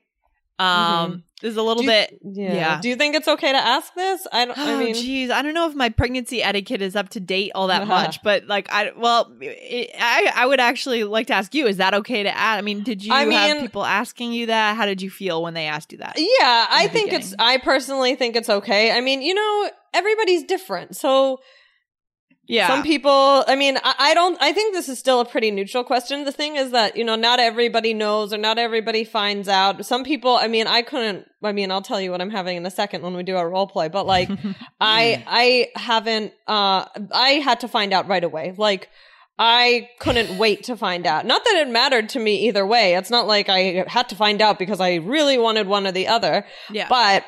Um, 0.60 1.24
there's 1.44 1.58
a 1.58 1.62
little. 1.62 1.84
You- 1.84 1.90
bit. 1.90 2.20
Yeah. 2.24 2.54
yeah. 2.54 2.82
Do 2.82 2.88
you 2.90 2.96
think 2.96 3.16
it's 3.16 3.28
okay 3.28 3.52
to 3.52 3.58
ask 3.58 3.94
this? 3.94 4.26
I 4.32 4.46
don't. 4.46 4.58
I 4.58 4.74
Oh, 4.74 4.80
mean, 4.80 4.96
geez, 4.96 5.30
I 5.30 5.42
don't 5.42 5.54
know 5.54 5.68
if 5.70 5.76
my 5.76 5.90
pregnancy 5.90 6.42
etiquette 6.42 6.82
is 6.82 6.96
up 6.96 7.10
to 7.10 7.20
date 7.20 7.52
all 7.54 7.68
that 7.68 7.82
uh-huh. 7.84 7.94
much, 7.94 8.24
but 8.24 8.48
like, 8.48 8.72
I 8.72 8.92
well, 8.98 9.30
it, 9.42 9.92
I 10.00 10.32
I 10.34 10.46
would 10.46 10.62
actually 10.62 11.04
like 11.04 11.28
to 11.28 11.34
ask 11.34 11.54
you: 11.54 11.68
Is 11.68 11.78
that 11.78 11.94
okay 11.94 12.24
to 12.24 12.30
ask? 12.36 12.58
I 12.58 12.62
mean, 12.62 12.82
did 12.82 13.04
you 13.04 13.14
I 13.14 13.26
have 13.26 13.28
mean- 13.58 13.62
people 13.62 13.84
asking 13.86 14.32
you 14.32 14.46
that? 14.48 14.78
How 14.78 14.86
did 14.86 15.02
you 15.02 15.12
feel 15.12 15.44
when 15.44 15.54
they 15.54 15.68
asked 15.68 15.92
you 15.92 15.98
that? 16.00 16.14
yeah, 16.18 16.66
I 16.70 16.88
think 16.88 17.12
it's. 17.12 17.36
I 17.38 17.58
personally 17.58 18.16
think 18.16 18.36
it's 18.38 18.50
okay. 18.50 18.92
I 18.92 19.02
mean, 19.02 19.22
you 19.22 19.34
know, 19.34 19.70
everybody's 19.94 20.44
different, 20.44 20.96
so 20.96 21.42
Yeah, 22.46 22.68
some 22.68 22.84
people. 22.84 23.44
I 23.48 23.56
mean, 23.56 23.78
I, 23.78 23.96
I 23.98 24.14
don't. 24.14 24.38
I 24.42 24.52
think 24.52 24.74
this 24.74 24.90
is 24.90 25.00
still 25.00 25.22
a 25.22 25.26
pretty 25.26 25.50
neutral 25.50 25.84
question. 25.84 26.26
The 26.26 26.32
thing 26.32 26.58
is 26.58 26.72
that 26.72 26.98
you 26.98 27.04
know, 27.04 27.16
not 27.16 27.40
everybody 27.40 27.94
knows 27.94 28.34
or 28.34 28.38
not 28.38 28.58
everybody 28.58 29.04
finds 29.06 29.48
out. 29.48 29.86
Some 29.86 30.04
people. 30.04 30.36
I 30.36 30.48
mean, 30.48 30.68
I 30.68 30.82
couldn't. 30.82 31.26
I 31.42 31.54
mean, 31.54 31.72
I'll 31.72 31.82
tell 31.82 32.02
you 32.02 32.12
what 32.12 32.20
I'm 32.22 32.30
having 32.30 32.58
in 32.58 32.66
a 32.66 32.72
second 32.72 33.02
when 33.02 33.16
we 33.16 33.24
do 33.24 33.38
our 33.38 33.50
role 33.50 33.68
play. 33.68 33.88
But 33.88 34.06
like, 34.06 34.30
I 34.82 35.24
I 35.26 35.70
haven't. 35.80 36.34
Uh, 36.48 36.86
I 37.12 37.42
had 37.44 37.62
to 37.62 37.68
find 37.68 37.94
out 37.94 38.08
right 38.08 38.24
away. 38.24 38.54
Like. 38.58 38.90
I 39.40 39.90
couldn't 40.00 40.38
wait 40.38 40.66
to 40.66 40.78
find 40.78 41.08
out. 41.08 41.26
Not 41.26 41.44
that 41.44 41.56
it 41.56 41.68
mattered 41.68 42.10
to 42.10 42.20
me 42.20 42.48
either 42.48 42.68
way. 42.68 42.94
It's 42.94 43.10
not 43.10 43.26
like 43.26 43.50
I 43.50 43.84
had 43.88 44.10
to 44.10 44.16
find 44.16 44.40
out 44.44 44.60
because 44.60 44.80
I 44.80 44.98
really 44.98 45.40
wanted 45.40 45.66
one 45.66 45.88
or 45.88 45.92
the 45.92 46.08
other. 46.08 46.46
yeah. 46.70 46.88
But 46.88 47.26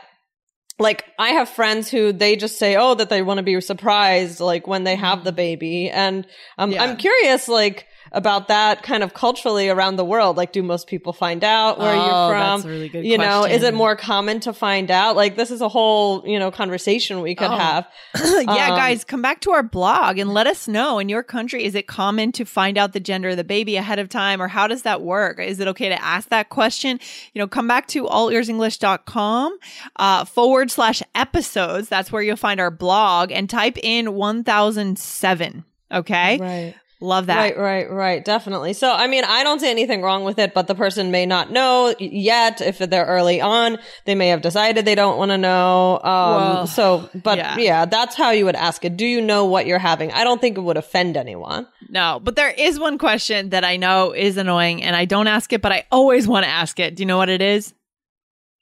like 0.79 1.05
I 1.17 1.29
have 1.29 1.50
friends 1.50 1.89
who 1.89 2.12
they 2.12 2.36
just 2.36 2.58
say, 2.58 2.75
"Oh, 2.75 2.96
that 2.96 3.10
they 3.10 3.22
want 3.22 3.38
to 3.38 3.44
be 3.44 3.60
surprised 3.62 4.39
like 4.39 4.67
when 4.67 4.84
they 4.84 4.96
have 4.96 5.24
the 5.24 5.32
baby." 5.32 5.89
And 5.89 6.27
um, 6.58 6.72
Yeah. 6.72 6.84
I'm 6.84 6.98
curious 6.98 7.48
like 7.48 7.88
about 8.15 8.48
that 8.48 8.81
kind 8.81 9.03
of 9.03 9.13
culturally 9.13 9.69
around 9.69 9.98
the 9.98 10.05
world. 10.05 10.38
Like 10.38 10.51
do 10.51 10.63
most 10.63 10.88
people 10.88 11.13
find 11.13 11.43
out 11.43 11.77
where 11.77 11.93
Oh, 11.93 11.95
you're 11.95 12.29
from? 12.34 12.39
that's 12.62 12.65
a 12.65 12.69
really 12.69 12.89
good 12.89 13.05
You 13.05 13.17
know, 13.17 13.43
is 13.45 13.62
it 13.62 13.74
more 13.75 13.95
common 13.95 14.39
to 14.41 14.53
find 14.53 14.89
out? 14.89 15.15
Like 15.15 15.36
this 15.36 15.51
is 15.51 15.62
a 15.62 15.67
whole, 15.69 16.24
you 16.27 16.39
know, 16.39 16.50
conversation 16.50 17.22
we 17.22 17.36
could 17.36 17.51
Oh. 17.51 17.55
have. 17.57 17.88
yeah, 18.15 18.39
Um, 18.39 18.77
guys, 18.77 19.03
come 19.03 19.22
back 19.22 19.41
to 19.41 19.51
our 19.51 19.62
blog 19.63 20.17
and 20.17 20.34
let 20.34 20.48
us 20.48 20.67
know 20.67 20.98
in 20.98 21.10
your 21.10 21.22
country, 21.24 21.63
is 21.65 21.75
it 21.75 21.88
common 21.88 22.31
to 22.31 22.45
find 22.45 22.77
out 22.77 22.93
the 22.93 23.00
gender 23.00 23.29
of 23.29 23.38
the 23.38 23.43
baby 23.43 23.75
ahead 23.75 24.00
of 24.00 24.10
time 24.10 24.41
or 24.41 24.48
how 24.48 24.65
does 24.67 24.81
that 24.84 25.01
work? 25.01 25.39
Is 25.39 25.60
it 25.60 25.67
okay 25.67 25.89
to 25.89 26.01
ask 26.03 26.29
that 26.29 26.50
question? 26.50 27.00
You 27.34 27.39
know, 27.39 27.48
come 27.48 27.67
back 27.67 27.88
to 27.89 28.05
allearsenglish.com 28.05 29.57
uh, 29.98 30.25
forward 30.25 30.72
slash 30.72 31.03
episodes. 31.13 31.89
That's 31.89 32.12
where 32.12 32.22
you'll 32.22 32.38
find 32.38 32.60
our 32.60 32.72
blog 32.72 33.31
and 33.31 33.50
type 33.50 33.77
in 33.84 34.13
1007. 34.13 35.63
Okay. 35.91 36.38
Right. 36.39 36.75
Love 37.02 37.25
that. 37.25 37.38
Right, 37.38 37.58
right, 37.58 37.92
right. 37.92 38.24
Definitely. 38.24 38.72
So, 38.74 38.92
I 38.92 39.08
mean, 39.08 39.25
I 39.25 39.44
don't 39.44 39.60
see 39.60 39.70
anything 39.70 40.02
wrong 40.02 40.24
with 40.24 40.40
it, 40.40 40.54
but 40.54 40.68
the 40.68 40.75
person 40.75 41.12
may 41.12 41.25
not 41.25 41.52
know 41.52 41.94
yet. 42.00 42.62
If 42.62 42.78
they're 42.80 43.06
early 43.06 43.42
on, 43.42 43.80
they 44.06 44.16
may 44.16 44.30
have 44.30 44.42
decided 44.42 44.86
they 44.86 44.96
don't 44.96 45.18
want 45.18 45.32
to 45.32 45.38
know. 45.38 45.96
Um, 45.98 46.02
Well, 46.04 46.68
so, 46.68 47.10
but 47.14 47.38
yeah. 47.38 47.58
yeah. 47.58 47.86
that's 47.86 48.16
how 48.16 48.32
you 48.32 48.46
would 48.46 48.56
ask 48.56 48.86
it. 48.86 48.96
Do 48.96 49.06
you 49.06 49.20
know 49.22 49.46
what 49.46 49.66
you're 49.66 49.78
having? 49.78 50.12
I 50.14 50.24
don't 50.24 50.40
think 50.40 50.58
it 50.58 50.62
would 50.62 50.78
offend 50.78 51.18
anyone. 51.18 51.68
No, 51.90 52.22
but 52.24 52.38
there 52.38 52.50
is 52.50 52.80
one 52.80 52.98
question 52.98 53.50
that 53.50 53.66
I 53.66 53.75
know 53.75 54.14
is 54.14 54.38
annoying 54.38 54.82
and 54.82 54.96
I 54.96 55.04
don't 55.04 55.28
ask 55.28 55.52
it, 55.52 55.62
but 55.62 55.74
I 55.74 55.84
always 55.92 56.28
want 56.28 56.46
to 56.46 56.50
ask 56.50 56.80
it. 56.80 56.96
Do 56.96 57.04
you 57.04 57.08
know 57.08 57.18
what 57.18 57.30
it 57.30 57.42
is? 57.42 57.74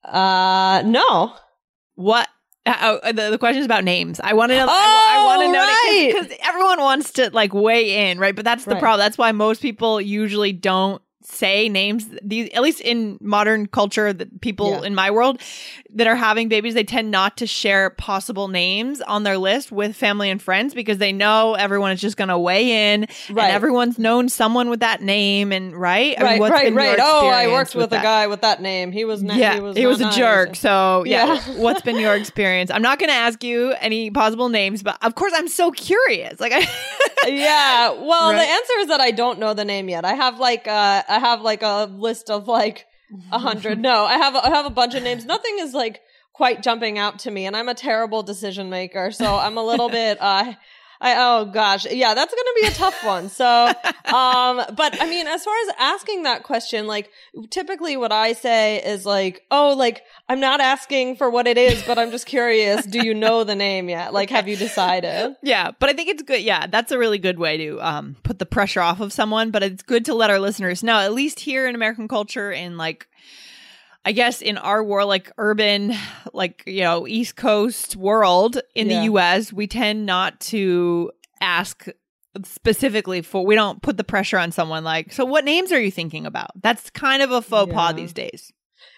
Uh, 0.03 0.81
no. 0.85 1.35
What? 1.95 2.27
Uh, 2.65 2.99
oh, 3.03 3.11
the, 3.11 3.29
the 3.31 3.37
question 3.37 3.59
is 3.59 3.65
about 3.65 3.83
names. 3.83 4.19
I 4.23 4.33
want 4.33 4.51
to 4.51 4.57
know. 4.57 4.67
I, 4.69 5.15
Oh, 5.19 5.25
want 5.25 5.41
to 5.41 5.51
know 5.51 5.59
right. 5.59 6.13
because 6.15 6.37
everyone 6.43 6.79
wants 6.79 7.11
to 7.13 7.29
like 7.31 7.53
weigh 7.53 8.09
in, 8.09 8.19
right? 8.19 8.35
But 8.35 8.45
that's 8.45 8.63
the 8.65 8.71
Right. 8.75 8.79
problem. 8.79 8.99
That's 9.03 9.17
why 9.17 9.31
most 9.33 9.61
people 9.61 9.99
usually 9.99 10.53
don't 10.53 11.01
say 11.25 11.69
names. 11.69 12.07
These, 12.21 12.49
at 12.53 12.61
least 12.61 12.81
in 12.81 13.17
modern 13.21 13.67
culture, 13.67 14.13
the 14.13 14.25
people 14.41 14.71
Yeah. 14.71 14.83
in 14.87 14.95
my 14.95 15.09
world 15.11 15.39
that 15.95 16.07
are 16.07 16.15
having 16.15 16.49
babies, 16.49 16.73
they 16.73 16.83
tend 16.83 17.11
not 17.11 17.37
to 17.37 17.47
share 17.47 17.89
possible 17.91 18.47
names 18.47 18.99
on 19.01 19.23
their 19.23 19.37
list 19.37 19.71
with 19.71 19.95
family 19.95 20.29
and 20.29 20.41
friends 20.41 20.73
because 20.73 20.97
they 20.97 21.11
know 21.11 21.53
everyone 21.53 21.91
is 21.91 22.01
just 22.01 22.17
going 22.17 22.27
to 22.29 22.37
weigh 22.37 22.93
in, 22.93 23.01
Right. 23.29 23.45
and 23.45 23.53
everyone's 23.53 23.97
known 23.99 24.27
someone 24.29 24.69
with 24.69 24.79
that 24.81 25.01
name, 25.01 25.51
and 25.51 25.73
right, 25.75 26.15
I 26.17 26.21
mean, 26.23 26.31
right, 26.31 26.39
what's 26.39 26.71
right. 26.75 26.99
Oh, 27.01 27.27
I 27.27 27.47
worked 27.47 27.75
with, 27.75 27.85
a 27.87 27.89
that? 27.91 28.03
guy 28.03 28.27
with 28.27 28.41
that 28.41 28.61
name. 28.61 28.91
He 28.91 29.05
was, 29.05 29.21
na- 29.23 29.35
yeah, 29.35 29.53
he 29.55 29.59
was, 29.59 29.77
he 29.77 29.85
was 29.85 30.01
a 30.01 30.09
jerk. 30.11 30.55
So 30.55 31.03
yeah, 31.05 31.33
Yeah. 31.35 31.41
what's 31.61 31.81
been 31.81 31.97
your 31.99 32.15
experience? 32.15 32.69
I'm 32.71 32.81
not 32.81 32.99
going 32.99 33.09
to 33.09 33.15
ask 33.15 33.43
you 33.43 33.73
any 33.79 34.09
possible 34.11 34.49
names, 34.49 34.83
but 34.83 34.97
of 35.03 35.15
course 35.15 35.33
I'm 35.35 35.47
so 35.47 35.71
curious. 35.71 36.39
Like, 36.39 36.51
I, 36.53 36.67
yeah. 37.27 37.91
Well, 37.91 38.31
Right. 38.31 38.37
the 38.45 38.51
answer 38.51 38.73
is 38.79 38.87
that 38.87 38.99
I 39.01 39.11
don't 39.11 39.39
know 39.39 39.53
the 39.53 39.65
name 39.65 39.89
yet. 39.89 40.05
I 40.05 40.13
have 40.13 40.39
like 40.39 40.67
uh 40.67 41.03
I 41.13 41.19
have 41.19 41.41
like 41.41 41.61
a 41.61 41.85
list 41.85 42.29
of 42.29 42.47
like 42.47 42.87
a 43.31 43.39
hundred. 43.39 43.79
No, 43.79 44.03
I 44.05 44.17
have 44.17 44.35
I 44.35 44.49
have 44.49 44.65
a 44.65 44.71
bunch 44.71 44.95
of 44.95 45.03
names. 45.03 45.25
Nothing 45.25 45.59
is 45.59 45.73
like 45.73 46.01
quite 46.33 46.63
jumping 46.63 46.97
out 46.97 47.19
to 47.19 47.31
me, 47.31 47.45
and 47.45 47.55
I'm 47.55 47.69
a 47.69 47.75
terrible 47.75 48.23
decision 48.23 48.69
maker. 48.69 49.11
So 49.11 49.35
I'm 49.35 49.57
a 49.57 49.63
little 49.63 49.89
bit 50.01 50.17
uh. 50.19 50.53
I, 51.03 51.15
oh 51.17 51.45
gosh, 51.45 51.85
yeah, 51.91 52.13
that's 52.13 52.33
going 52.33 52.45
to 52.45 52.61
be 52.61 52.67
a 52.67 52.71
tough 52.71 53.03
one. 53.03 53.27
So, 53.27 53.45
um, 54.05 54.63
but 54.73 55.01
I 55.01 55.09
mean, 55.09 55.27
as 55.27 55.43
far 55.43 55.53
as 55.67 55.75
asking 55.77 56.23
that 56.23 56.43
question, 56.43 56.87
like 56.87 57.11
typically 57.49 57.97
what 57.97 58.13
I 58.13 58.31
say 58.31 58.81
is 58.81 59.05
like, 59.05 59.43
oh, 59.51 59.73
like 59.77 60.03
I'm 60.29 60.39
not 60.39 60.61
asking 60.61 61.17
for 61.17 61.29
what 61.29 61.45
it 61.45 61.57
is, 61.57 61.83
but 61.83 61.99
I'm 61.99 62.09
just 62.09 62.25
curious. 62.25 62.85
Do 62.85 63.05
you 63.05 63.13
know 63.13 63.43
the 63.43 63.53
name 63.53 63.89
yet? 63.89 64.13
Like, 64.13 64.29
have 64.29 64.47
you 64.47 64.55
decided? 64.55 65.35
yeah, 65.43 65.71
but 65.77 65.89
I 65.89 65.93
think 65.93 66.07
it's 66.07 66.23
good. 66.23 66.41
Yeah, 66.41 66.67
that's 66.67 66.93
a 66.93 66.97
really 66.97 67.19
good 67.19 67.37
way 67.37 67.57
to 67.57 67.81
um, 67.81 68.15
put 68.23 68.39
the 68.39 68.45
pressure 68.45 68.79
off 68.79 69.01
of 69.01 69.11
someone. 69.11 69.51
But 69.51 69.61
it's 69.61 69.83
good 69.83 70.05
to 70.05 70.13
let 70.13 70.29
our 70.29 70.39
listeners 70.39 70.83
know, 70.83 70.99
at 70.99 71.11
least 71.11 71.41
here 71.41 71.67
in 71.67 71.75
American 71.75 72.07
culture, 72.07 72.49
in 72.49 72.77
like 72.77 73.09
I 74.05 74.11
guess 74.11 74.41
in 74.41 74.57
our 74.57 74.83
world, 74.83 75.07
like 75.07 75.31
urban, 75.37 75.93
like, 76.33 76.63
you 76.67 76.81
know, 76.83 77.07
East 77.07 77.35
Coast 77.35 77.95
world 77.95 78.59
in 78.75 78.89
Yeah. 78.89 78.99
the 78.99 79.03
US, 79.13 79.53
we 79.53 79.65
tend 79.67 80.05
not 80.05 80.39
to 80.41 81.11
ask 81.39 81.87
specifically 82.43 83.21
for, 83.21 83.45
we 83.45 83.55
don't 83.55 83.81
put 83.81 83.95
the 83.97 84.03
pressure 84.03 84.37
on 84.37 84.51
someone 84.51 84.83
like, 84.83 85.13
so 85.13 85.23
what 85.23 85.45
names 85.45 85.71
are 85.71 85.79
you 85.79 85.91
thinking 85.91 86.25
about? 86.25 86.51
That's 86.61 86.89
kind 86.89 87.21
of 87.21 87.31
a 87.31 87.41
faux 87.41 87.71
pas 87.71 87.93
these 87.95 88.11
days. 88.13 88.51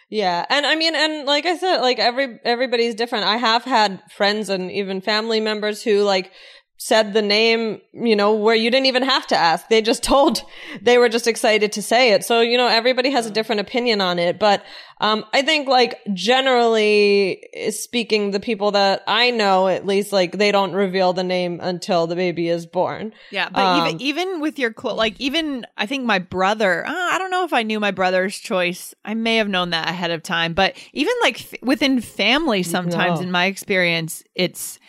Yeah. 0.09 0.45
And 0.49 0.65
I 0.65 0.75
mean, 0.75 0.95
and 0.95 1.25
like 1.25 1.45
I 1.45 1.57
said, 1.57 1.81
like 1.81 1.99
every, 1.99 2.39
everybody's 2.43 2.95
different. 2.95 3.25
I 3.25 3.37
have 3.37 3.63
had 3.63 4.01
friends 4.11 4.49
and 4.49 4.71
even 4.71 5.01
family 5.01 5.39
members 5.39 5.83
who 5.83 6.03
like 6.03 6.31
said 6.77 7.13
the 7.13 7.21
name, 7.21 7.79
you 7.93 8.15
know, 8.15 8.35
where 8.35 8.53
you 8.55 8.69
didn't 8.69 8.85
even 8.87 9.03
have 9.03 9.25
to 9.27 9.35
ask. 9.35 9.67
They 9.69 9.81
just 9.81 10.03
told, 10.03 10.43
they 10.81 10.97
were 10.97 11.09
just 11.09 11.25
excited 11.25 11.71
to 11.71 11.81
say 11.81 12.11
it. 12.11 12.23
So, 12.25 12.41
you 12.41 12.57
know, 12.57 12.67
everybody 12.67 13.09
has 13.11 13.25
a 13.25 13.31
different 13.31 13.61
opinion 13.61 14.01
on 14.01 14.19
it. 14.19 14.37
But, 14.39 14.63
um, 14.99 15.25
I 15.33 15.41
think 15.41 15.67
like 15.67 15.99
generally 16.13 17.43
speaking, 17.71 18.31
the 18.31 18.39
people 18.39 18.71
that 18.71 19.03
I 19.07 19.31
know, 19.31 19.67
at 19.67 19.85
least 19.85 20.11
like 20.11 20.37
they 20.37 20.51
don't 20.51 20.73
reveal 20.73 21.13
the 21.13 21.23
name 21.23 21.59
until 21.61 22.07
the 22.07 22.15
baby 22.15 22.49
is 22.49 22.65
born. 22.65 23.13
Yeah, 23.31 23.49
but 23.49 23.59
Um, 23.63 23.87
even 23.87 24.01
even 24.01 24.39
with 24.41 24.59
your 24.59 24.71
clo- 24.71 24.95
like 24.95 25.15
even 25.19 25.65
I 25.77 25.85
think 25.85 26.05
my 26.05 26.19
brother, 26.19 26.85
uh, 26.85 26.91
I 26.93 27.17
don't 27.17 27.31
know 27.31 27.43
if 27.43 27.53
I 27.53 27.63
knew 27.63 27.79
my 27.79 27.91
brother's 27.91 28.37
choice. 28.37 28.93
I 29.03 29.13
may 29.13 29.37
have 29.37 29.49
known 29.49 29.71
that 29.71 29.89
ahead 29.89 30.11
of 30.11 30.23
time, 30.23 30.53
but 30.53 30.75
even 30.93 31.13
like 31.21 31.41
f- 31.41 31.61
within 31.61 31.99
family 32.01 32.63
sometimes 32.63 33.19
No. 33.19 33.25
in 33.25 33.31
my 33.31 33.45
experience 33.45 34.23
it's 34.33 34.79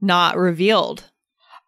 not 0.00 0.36
revealed. 0.36 1.04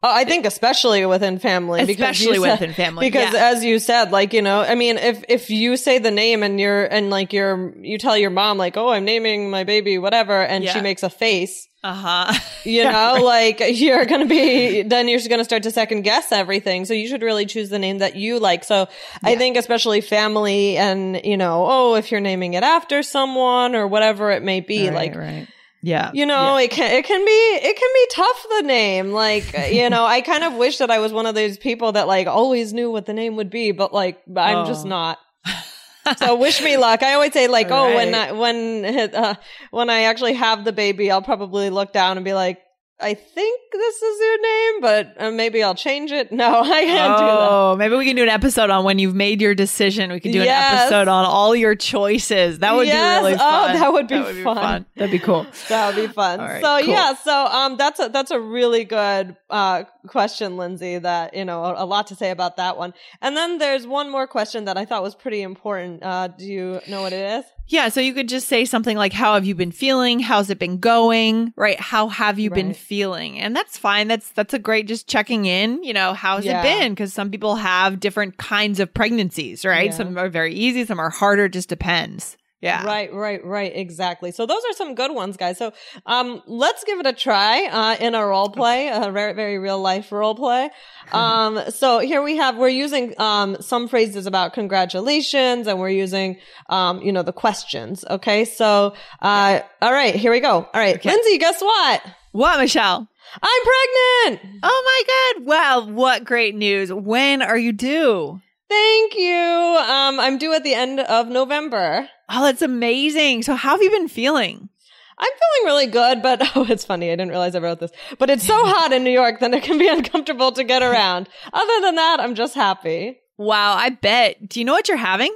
Uh, 0.04 0.12
I 0.12 0.24
think 0.24 0.44
especially 0.44 1.06
within 1.06 1.38
family, 1.38 1.80
because 1.86 2.10
Especially 2.10 2.34
said- 2.38 2.52
within 2.60 2.74
family, 2.74 3.06
because 3.06 3.32
yeah. 3.32 3.50
as 3.52 3.64
you 3.64 3.78
said, 3.78 4.12
like 4.12 4.34
you 4.34 4.42
know, 4.42 4.60
I 4.60 4.74
mean, 4.74 4.98
if 4.98 5.24
if 5.30 5.48
you 5.48 5.78
say 5.78 5.98
the 5.98 6.10
name 6.10 6.42
and 6.42 6.60
you're 6.60 6.84
and 6.84 7.08
like 7.08 7.32
you're 7.32 7.72
you 7.80 7.96
tell 7.96 8.16
your 8.18 8.28
mom 8.30 8.58
like, 8.58 8.76
oh, 8.76 8.90
I'm 8.90 9.06
naming 9.06 9.48
my 9.50 9.64
baby 9.64 9.96
whatever, 9.96 10.42
and 10.44 10.68
she 10.68 10.80
makes 10.82 11.02
a 11.02 11.08
face, 11.08 11.66
Uh-huh. 11.82 12.34
you 12.64 12.84
know, 12.84 13.18
like 13.24 13.62
you're 13.66 14.04
gonna 14.04 14.26
be 14.26 14.82
then 14.82 15.08
you're 15.08 15.18
just 15.18 15.30
gonna 15.30 15.44
start 15.44 15.62
to 15.62 15.70
second 15.70 16.02
guess 16.02 16.32
everything. 16.32 16.84
So 16.84 16.92
you 16.92 17.08
should 17.08 17.22
really 17.22 17.46
choose 17.46 17.70
the 17.70 17.78
name 17.78 17.98
that 17.98 18.14
you 18.14 18.38
like. 18.38 18.64
So 18.64 18.88
I 19.22 19.36
think 19.36 19.56
especially 19.56 20.02
family 20.02 20.76
and 20.76 21.18
you 21.24 21.38
know, 21.38 21.66
oh, 21.66 21.94
if 21.94 22.10
you're 22.12 22.20
naming 22.20 22.52
it 22.52 22.62
after 22.62 23.02
someone 23.02 23.74
or 23.74 23.86
whatever 23.86 24.30
it 24.32 24.42
may 24.42 24.60
be, 24.60 24.90
like 24.90 25.14
right. 25.14 25.46
Yeah. 25.86 26.10
you 26.14 26.24
know, 26.24 26.56
it 26.56 26.70
can 26.70 26.90
it 26.92 27.04
can 27.04 27.22
be 27.24 27.30
it 27.30 27.76
can 27.76 27.90
be 27.94 28.06
tough 28.12 28.46
the 28.58 28.62
name. 28.66 29.10
Like, 29.12 29.52
you 29.70 29.90
know, 29.90 30.04
I 30.06 30.22
kind 30.22 30.42
of 30.42 30.54
wish 30.54 30.78
that 30.78 30.90
I 30.90 30.98
was 30.98 31.12
one 31.12 31.26
of 31.26 31.34
those 31.34 31.58
people 31.58 31.92
that 31.92 32.06
like 32.08 32.26
always 32.26 32.72
knew 32.72 32.90
what 32.90 33.04
the 33.04 33.12
name 33.12 33.36
would 33.36 33.50
be, 33.50 33.70
but 33.72 33.92
like 33.92 34.22
I'm 34.34 34.66
just 34.66 34.86
Oh. 34.86 34.88
not. 34.88 35.18
so 36.16 36.36
wish 36.36 36.62
me 36.62 36.78
luck. 36.78 37.02
I 37.02 37.12
always 37.14 37.32
say 37.34 37.48
like, 37.48 37.68
oh, 37.70 37.94
when 37.94 38.14
I, 38.14 38.32
when 38.32 38.84
uh, 39.14 39.34
when 39.72 39.90
I 39.90 40.04
actually 40.04 40.34
have 40.34 40.64
the 40.64 40.72
baby, 40.72 41.10
I'll 41.10 41.22
probably 41.22 41.68
look 41.70 41.92
down 41.92 42.16
and 42.16 42.24
be 42.24 42.32
like, 42.34 42.62
I 43.00 43.14
think 43.14 43.60
this 43.72 44.02
is 44.02 44.20
your 44.20 44.40
name, 44.42 44.80
but 44.80 45.14
uh, 45.22 45.30
maybe 45.32 45.62
I'll 45.62 45.74
change 45.74 46.12
it. 46.12 46.30
No, 46.44 46.60
I 46.62 46.84
can't 46.84 47.18
do 47.18 47.24
that. 47.24 47.48
Oh, 47.50 47.76
maybe 47.76 47.96
we 47.96 48.04
can 48.06 48.16
do 48.16 48.22
an 48.22 48.28
episode 48.28 48.70
on 48.70 48.84
when 48.84 48.98
you've 48.98 49.14
made 49.14 49.40
your 49.40 49.54
decision. 49.54 50.10
We 50.12 50.20
could 50.20 50.32
do 50.32 50.42
an 50.42 50.48
episode 50.48 51.08
on 51.08 51.24
all 51.26 51.54
your 51.56 51.74
choices. 51.74 52.60
That 52.60 52.74
would 52.74 52.86
Yes. 52.86 53.20
be 53.20 53.24
really 53.26 53.38
fun. 53.38 53.46
Oh, 53.54 53.66
fun. 53.66 53.76
that 53.80 53.92
would 53.92 54.08
be 54.08 54.42
fun. 54.44 54.86
That'd 54.96 55.10
be 55.10 55.18
cool. 55.18 55.46
That 55.68 55.94
would 55.94 56.06
be 56.08 56.12
fun. 56.12 56.38
Right, 56.40 56.62
so 56.62 56.78
cool. 56.80 56.88
yeah, 56.88 57.14
so 57.14 57.32
um, 57.46 57.76
that's 57.76 57.98
a 58.00 58.08
that's 58.08 58.30
a 58.30 58.38
really 58.40 58.84
good 58.84 59.36
uh 59.50 59.84
question, 60.06 60.56
Lindsay. 60.56 60.98
That 60.98 61.34
you 61.34 61.44
know 61.44 61.64
a, 61.64 61.84
a 61.84 61.86
lot 61.86 62.06
to 62.08 62.14
say 62.16 62.30
about 62.30 62.56
that 62.56 62.76
one. 62.76 62.94
And 63.20 63.36
then 63.36 63.58
there's 63.58 63.86
one 63.86 64.10
more 64.10 64.26
question 64.26 64.64
that 64.66 64.76
I 64.76 64.84
thought 64.84 65.02
was 65.02 65.14
pretty 65.14 65.42
important. 65.42 66.02
Uh, 66.02 66.28
do 66.28 66.44
you 66.44 66.80
know 66.88 67.02
what 67.02 67.12
it 67.12 67.38
is? 67.40 67.44
Yeah, 67.66 67.88
so 67.88 68.00
you 68.00 68.12
could 68.12 68.28
just 68.28 68.46
say 68.46 68.66
something 68.66 68.96
like, 68.96 69.14
How 69.14 69.34
have 69.34 69.46
you 69.46 69.54
been 69.54 69.72
feeling? 69.72 70.20
How's 70.20 70.50
it 70.50 70.58
been 70.58 70.78
going? 70.78 71.52
Right? 71.56 71.80
How 71.80 72.08
have 72.08 72.38
you 72.38 72.50
been 72.50 72.74
feeling? 72.74 73.38
And 73.38 73.56
that's 73.56 73.78
fine. 73.78 74.06
That's 74.08 74.30
that's 74.30 74.52
a 74.52 74.58
great 74.58 74.86
just 74.86 75.08
checking 75.08 75.46
in, 75.46 75.82
you 75.82 75.94
know, 75.94 76.12
how's 76.12 76.44
Yeah. 76.44 76.60
it 76.60 76.62
been? 76.62 76.92
Because 76.92 77.14
some 77.14 77.30
people 77.30 77.56
have 77.56 78.00
different 78.00 78.36
kinds 78.36 78.80
of 78.80 78.92
pregnancies, 78.92 79.64
right? 79.64 79.86
Yeah. 79.86 79.96
Some 79.96 80.18
are 80.18 80.28
very 80.28 80.54
easy, 80.54 80.84
some 80.84 81.00
are 81.00 81.10
harder, 81.10 81.48
just 81.48 81.70
depends. 81.70 82.36
Yeah. 82.64 82.84
Right, 82.84 83.12
right, 83.12 83.44
right. 83.44 83.70
Exactly. 83.74 84.30
So 84.32 84.46
those 84.46 84.62
are 84.70 84.72
some 84.72 84.94
good 84.94 85.12
ones, 85.12 85.36
guys. 85.36 85.58
So 85.58 85.72
um, 86.06 86.42
let's 86.46 86.82
give 86.84 86.98
it 86.98 87.06
a 87.06 87.12
try 87.12 87.66
uh, 87.66 87.96
in 88.02 88.14
a 88.14 88.26
role 88.26 88.48
play, 88.48 88.88
a 88.88 89.10
very, 89.10 89.34
very 89.34 89.58
real 89.58 89.78
life 89.78 90.10
role 90.10 90.34
play. 90.34 90.70
Um, 91.12 91.60
so 91.70 91.98
here 91.98 92.22
we 92.22 92.38
have 92.38 92.56
we're 92.56 92.68
using 92.68 93.14
um, 93.20 93.58
some 93.60 93.88
phrases 93.88 94.26
about 94.26 94.54
congratulations, 94.54 95.66
and 95.66 95.78
we're 95.78 95.90
using 95.90 96.38
um, 96.70 97.02
you 97.02 97.12
know 97.12 97.22
the 97.22 97.32
questions. 97.32 98.04
Okay, 98.08 98.46
so 98.46 98.94
uh, 99.20 99.60
all 99.82 99.92
right, 99.92 100.14
here 100.14 100.32
we 100.32 100.40
go. 100.40 100.50
All 100.50 100.70
right, 100.74 101.04
Lindsay, 101.04 101.38
guess 101.38 101.60
what? 101.60 102.02
What, 102.32 102.58
Michelle? 102.58 103.06
I'm 103.42 103.62
pregnant. 103.62 104.60
Oh 104.62 104.82
my 104.86 105.42
God. 105.42 105.46
Wow. 105.46 105.86
What 105.92 106.24
great 106.24 106.54
news. 106.54 106.92
When 106.92 107.42
are 107.42 107.58
you 107.58 107.72
due? 107.72 108.40
Thank 108.68 109.14
you. 109.16 109.34
Um, 109.34 110.18
I'm 110.20 110.38
due 110.38 110.52
at 110.54 110.64
the 110.64 110.74
end 110.74 111.00
of 111.00 111.28
November. 111.28 112.08
Oh, 112.28 112.44
that's 112.44 112.62
amazing. 112.62 113.42
So, 113.42 113.54
how 113.54 113.70
have 113.70 113.82
you 113.82 113.90
been 113.90 114.08
feeling? 114.08 114.68
I'm 115.16 115.30
feeling 115.30 115.66
really 115.66 115.86
good, 115.86 116.22
but 116.22 116.42
oh, 116.56 116.66
it's 116.68 116.84
funny. 116.84 117.08
I 117.08 117.16
didn't 117.16 117.30
realize 117.30 117.54
I 117.54 117.60
wrote 117.60 117.80
this. 117.80 117.92
But 118.18 118.30
it's 118.30 118.46
so 118.46 118.56
hot 118.64 118.92
in 118.92 119.04
New 119.04 119.10
York 119.10 119.40
that 119.40 119.54
it 119.54 119.62
can 119.62 119.78
be 119.78 119.88
uncomfortable 119.96 120.52
to 120.52 120.64
get 120.64 120.82
around. 120.82 121.28
Other 121.52 121.80
than 121.82 121.94
that, 121.96 122.20
I'm 122.20 122.34
just 122.34 122.54
happy. 122.54 123.18
Wow, 123.36 123.74
I 123.74 123.90
bet. 123.90 124.48
Do 124.48 124.60
you 124.60 124.64
know 124.64 124.72
what 124.72 124.88
you're 124.88 124.96
having? 124.96 125.34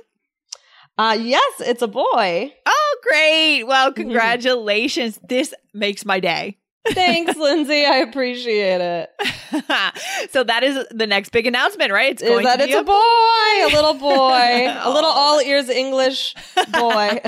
Uh, 0.97 1.17
yes, 1.21 1.61
it's 1.61 1.83
a 1.83 1.87
boy. 1.87 2.53
Oh, 2.67 2.97
great. 3.03 3.64
Well, 3.64 3.93
congratulations. 3.93 5.19
this 5.29 5.55
makes 5.73 6.05
my 6.05 6.19
day. 6.19 6.59
Thanks, 6.94 7.37
Lindsay. 7.37 7.85
I 7.85 7.96
appreciate 7.98 8.81
it. 8.81 9.11
so 10.31 10.44
that 10.44 10.62
is 10.62 10.85
the 10.90 11.07
next 11.07 11.31
big 11.31 11.46
announcement, 11.46 11.92
right? 11.92 12.12
It's 12.12 12.22
Is 12.22 12.42
that 12.42 12.57
to 12.57 12.64
it's 12.64 12.72
be 12.72 12.79
a 12.79 12.83
boy, 12.83 12.94
a 12.94 13.70
little 13.74 13.94
boy, 14.01 14.66
a 14.70 14.90
little 14.92 15.11
all 15.11 15.40
ears 15.40 15.68
English 15.68 16.35
boy. 16.72 17.20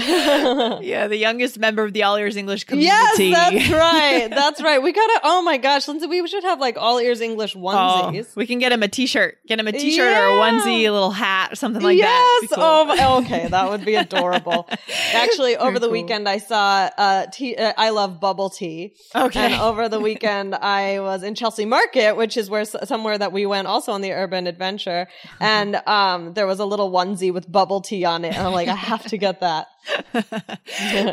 yeah, 0.83 1.07
the 1.09 1.17
youngest 1.17 1.59
member 1.59 1.85
of 1.85 1.93
the 1.93 2.03
All 2.03 2.17
Ears 2.17 2.37
English 2.37 2.65
community. 2.65 2.87
yes, 3.29 3.53
that's 3.57 3.71
right. 3.71 4.29
That's 4.31 4.63
right. 4.63 4.83
We 4.83 4.93
gotta. 4.93 5.21
Oh 5.25 5.43
my 5.43 5.57
gosh, 5.57 5.89
Lindsay, 5.89 6.07
we 6.07 6.27
should 6.29 6.45
have 6.45 6.61
like 6.61 6.77
all 6.79 6.99
ears 6.99 7.21
English 7.21 7.57
Oh, 7.57 7.61
onesies. 7.61 8.35
we 8.37 8.47
can 8.47 8.59
get 8.59 8.73
him 8.73 8.83
a 8.83 8.89
t-shirt. 8.89 9.39
Get 9.47 9.59
him 9.59 9.67
a 9.69 9.73
t-shirt 9.73 10.13
or 10.17 10.27
a 10.29 10.33
onesie, 10.33 10.83
a 10.83 10.91
little 10.91 11.11
hat, 11.11 11.57
something 11.59 11.83
like 11.83 11.97
yes. 11.99 12.07
that. 12.09 12.41
It'd 12.45 12.55
cool. 12.55 12.65
Oh, 12.65 12.85
my- 12.85 13.17
okay. 13.25 13.49
That 13.49 13.69
would 13.71 13.85
be 13.85 13.95
adorable. 13.97 14.69
Actually, 15.15 15.57
over 15.57 15.71
Very 15.71 15.75
the 15.75 15.87
cool. 15.87 15.93
weekend, 15.93 16.29
I 16.29 16.39
saw 16.39 16.91
uh, 16.97 17.27
tea. 17.27 17.57
Uh, 17.57 17.73
I 17.77 17.91
love 17.91 18.21
bubble 18.21 18.51
tea. 18.51 18.95
Okay. 19.15 19.50
And 19.51 19.61
over 19.61 19.89
the 19.89 20.01
weekend, 20.01 20.55
I 20.55 21.01
was 21.01 21.23
in 21.23 21.35
Chelsea 21.35 21.65
Market, 21.65 22.17
which 22.17 22.37
is 22.37 22.49
where 22.51 22.65
somewhere 22.65 23.19
that 23.19 23.33
we 23.33 23.47
went 23.47 23.67
also 23.67 23.93
on 23.93 24.01
the 24.01 24.13
urban 24.13 24.47
adventure. 24.47 25.09
And 25.41 25.77
um, 25.87 26.35
there 26.35 26.47
was 26.47 26.61
a 26.61 26.65
little 26.65 26.91
onesie 26.91 27.33
with 27.33 27.51
bubble 27.51 27.81
tea 27.81 28.05
on 28.05 28.25
it, 28.25 28.35
and 28.37 28.47
I'm 28.47 28.53
like, 28.53 28.69
I 28.69 28.75
have 28.75 29.05
to 29.07 29.19
get 29.19 29.41
that. 29.41 29.69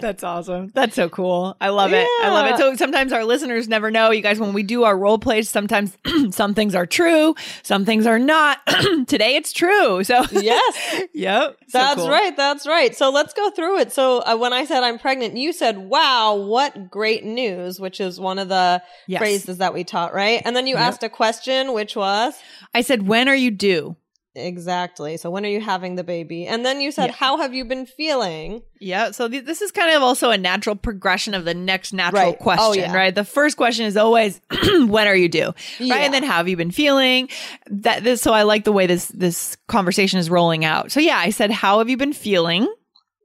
That's 0.01 0.23
awesome. 0.23 0.71
That's 0.73 0.95
so 0.95 1.09
cool. 1.09 1.55
I 1.59 1.69
love 1.69 1.93
it. 1.93 2.07
I 2.21 2.29
love 2.29 2.47
it. 2.47 2.57
So 2.57 2.75
sometimes 2.75 3.13
our 3.13 3.23
listeners 3.23 3.67
never 3.67 3.91
know, 3.91 4.11
you 4.11 4.21
guys, 4.21 4.39
when 4.39 4.53
we 4.53 4.63
do 4.63 4.83
our 4.83 4.97
role 4.97 5.17
plays, 5.17 5.49
sometimes 5.49 5.97
some 6.31 6.53
things 6.53 6.75
are 6.75 6.85
true, 6.85 7.35
some 7.63 7.85
things 7.85 8.05
are 8.05 8.19
not. 8.19 8.59
Today 9.07 9.35
it's 9.35 9.53
true. 9.53 10.03
So 10.03 10.23
Yes. 10.31 11.03
yep. 11.13 11.57
So 11.67 11.77
That's 11.79 11.95
cool. 11.95 12.09
right. 12.09 12.35
That's 12.35 12.67
right. 12.67 12.95
So 12.95 13.09
let's 13.09 13.33
go 13.33 13.49
through 13.51 13.79
it. 13.79 13.91
So 13.91 14.19
uh, 14.19 14.35
when 14.37 14.53
I 14.53 14.65
said 14.65 14.83
I'm 14.83 14.99
pregnant, 14.99 15.35
you 15.37 15.53
said, 15.53 15.77
"Wow, 15.77 16.35
what 16.35 16.89
great 16.91 17.23
news!" 17.23 17.79
Which 17.79 17.99
is 17.99 18.16
one 18.19 18.39
of 18.39 18.49
the 18.49 18.81
Yes. 19.07 19.19
phrases 19.19 19.57
that 19.59 19.73
we 19.73 19.83
taught, 19.83 20.13
right? 20.13 20.41
And 20.45 20.55
then 20.55 20.67
you 20.67 20.75
asked 20.75 21.03
a 21.03 21.09
question, 21.09 21.73
which 21.73 21.95
was 21.95 22.33
I 22.73 22.81
said, 22.81 23.07
when 23.07 23.27
are 23.27 23.35
you 23.35 23.51
due? 23.51 23.95
exactly. 24.39 25.17
So 25.17 25.31
when 25.31 25.43
are 25.47 25.49
you 25.49 25.59
having 25.59 25.95
the 25.95 26.03
baby? 26.03 26.45
And 26.45 26.63
then 26.63 26.79
you 26.79 26.91
said, 26.91 27.07
Yeah. 27.07 27.13
"How 27.15 27.37
have 27.37 27.55
you 27.55 27.65
been 27.65 27.87
feeling?" 27.87 28.61
Yeah. 28.79 29.09
So 29.09 29.27
th- 29.27 29.45
this 29.45 29.63
is 29.63 29.71
kind 29.71 29.95
of 29.95 30.03
also 30.03 30.29
a 30.29 30.37
natural 30.37 30.75
progression 30.75 31.33
of 31.33 31.43
the 31.43 31.55
next 31.55 31.91
natural 31.91 32.21
Right. 32.21 32.37
Oh, 32.39 32.43
question, 32.43 32.83
yeah. 32.83 32.95
right? 32.95 33.15
The 33.15 33.23
first 33.23 33.57
question 33.57 33.87
is 33.87 33.97
always, 33.97 34.39
when 34.85 35.07
are 35.07 35.15
you 35.15 35.27
due? 35.27 35.53
Yeah. 35.79 35.95
Right. 35.95 36.01
And 36.03 36.13
then 36.13 36.21
how 36.23 36.37
have 36.37 36.47
you 36.47 36.55
been 36.55 36.69
feeling? 36.69 37.29
That 37.71 38.03
this, 38.03 38.21
so 38.21 38.31
I 38.31 38.43
like 38.43 38.63
the 38.63 38.71
way 38.71 38.85
this, 38.85 39.07
this 39.07 39.57
conversation 39.67 40.19
is 40.19 40.29
rolling 40.29 40.63
out. 40.65 40.91
So 40.91 40.99
yeah, 40.99 41.17
I 41.17 41.31
said, 41.31 41.49
how 41.49 41.79
have 41.79 41.89
you 41.89 41.97
been 41.97 42.13
feeling? 42.13 42.71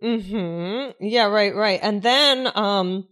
Hmm. 0.00 0.90
Yeah. 0.98 1.26
Right. 1.26 1.54
Right. 1.54 1.78
And 1.82 2.02
then, 2.02 2.50
um, 2.54 3.06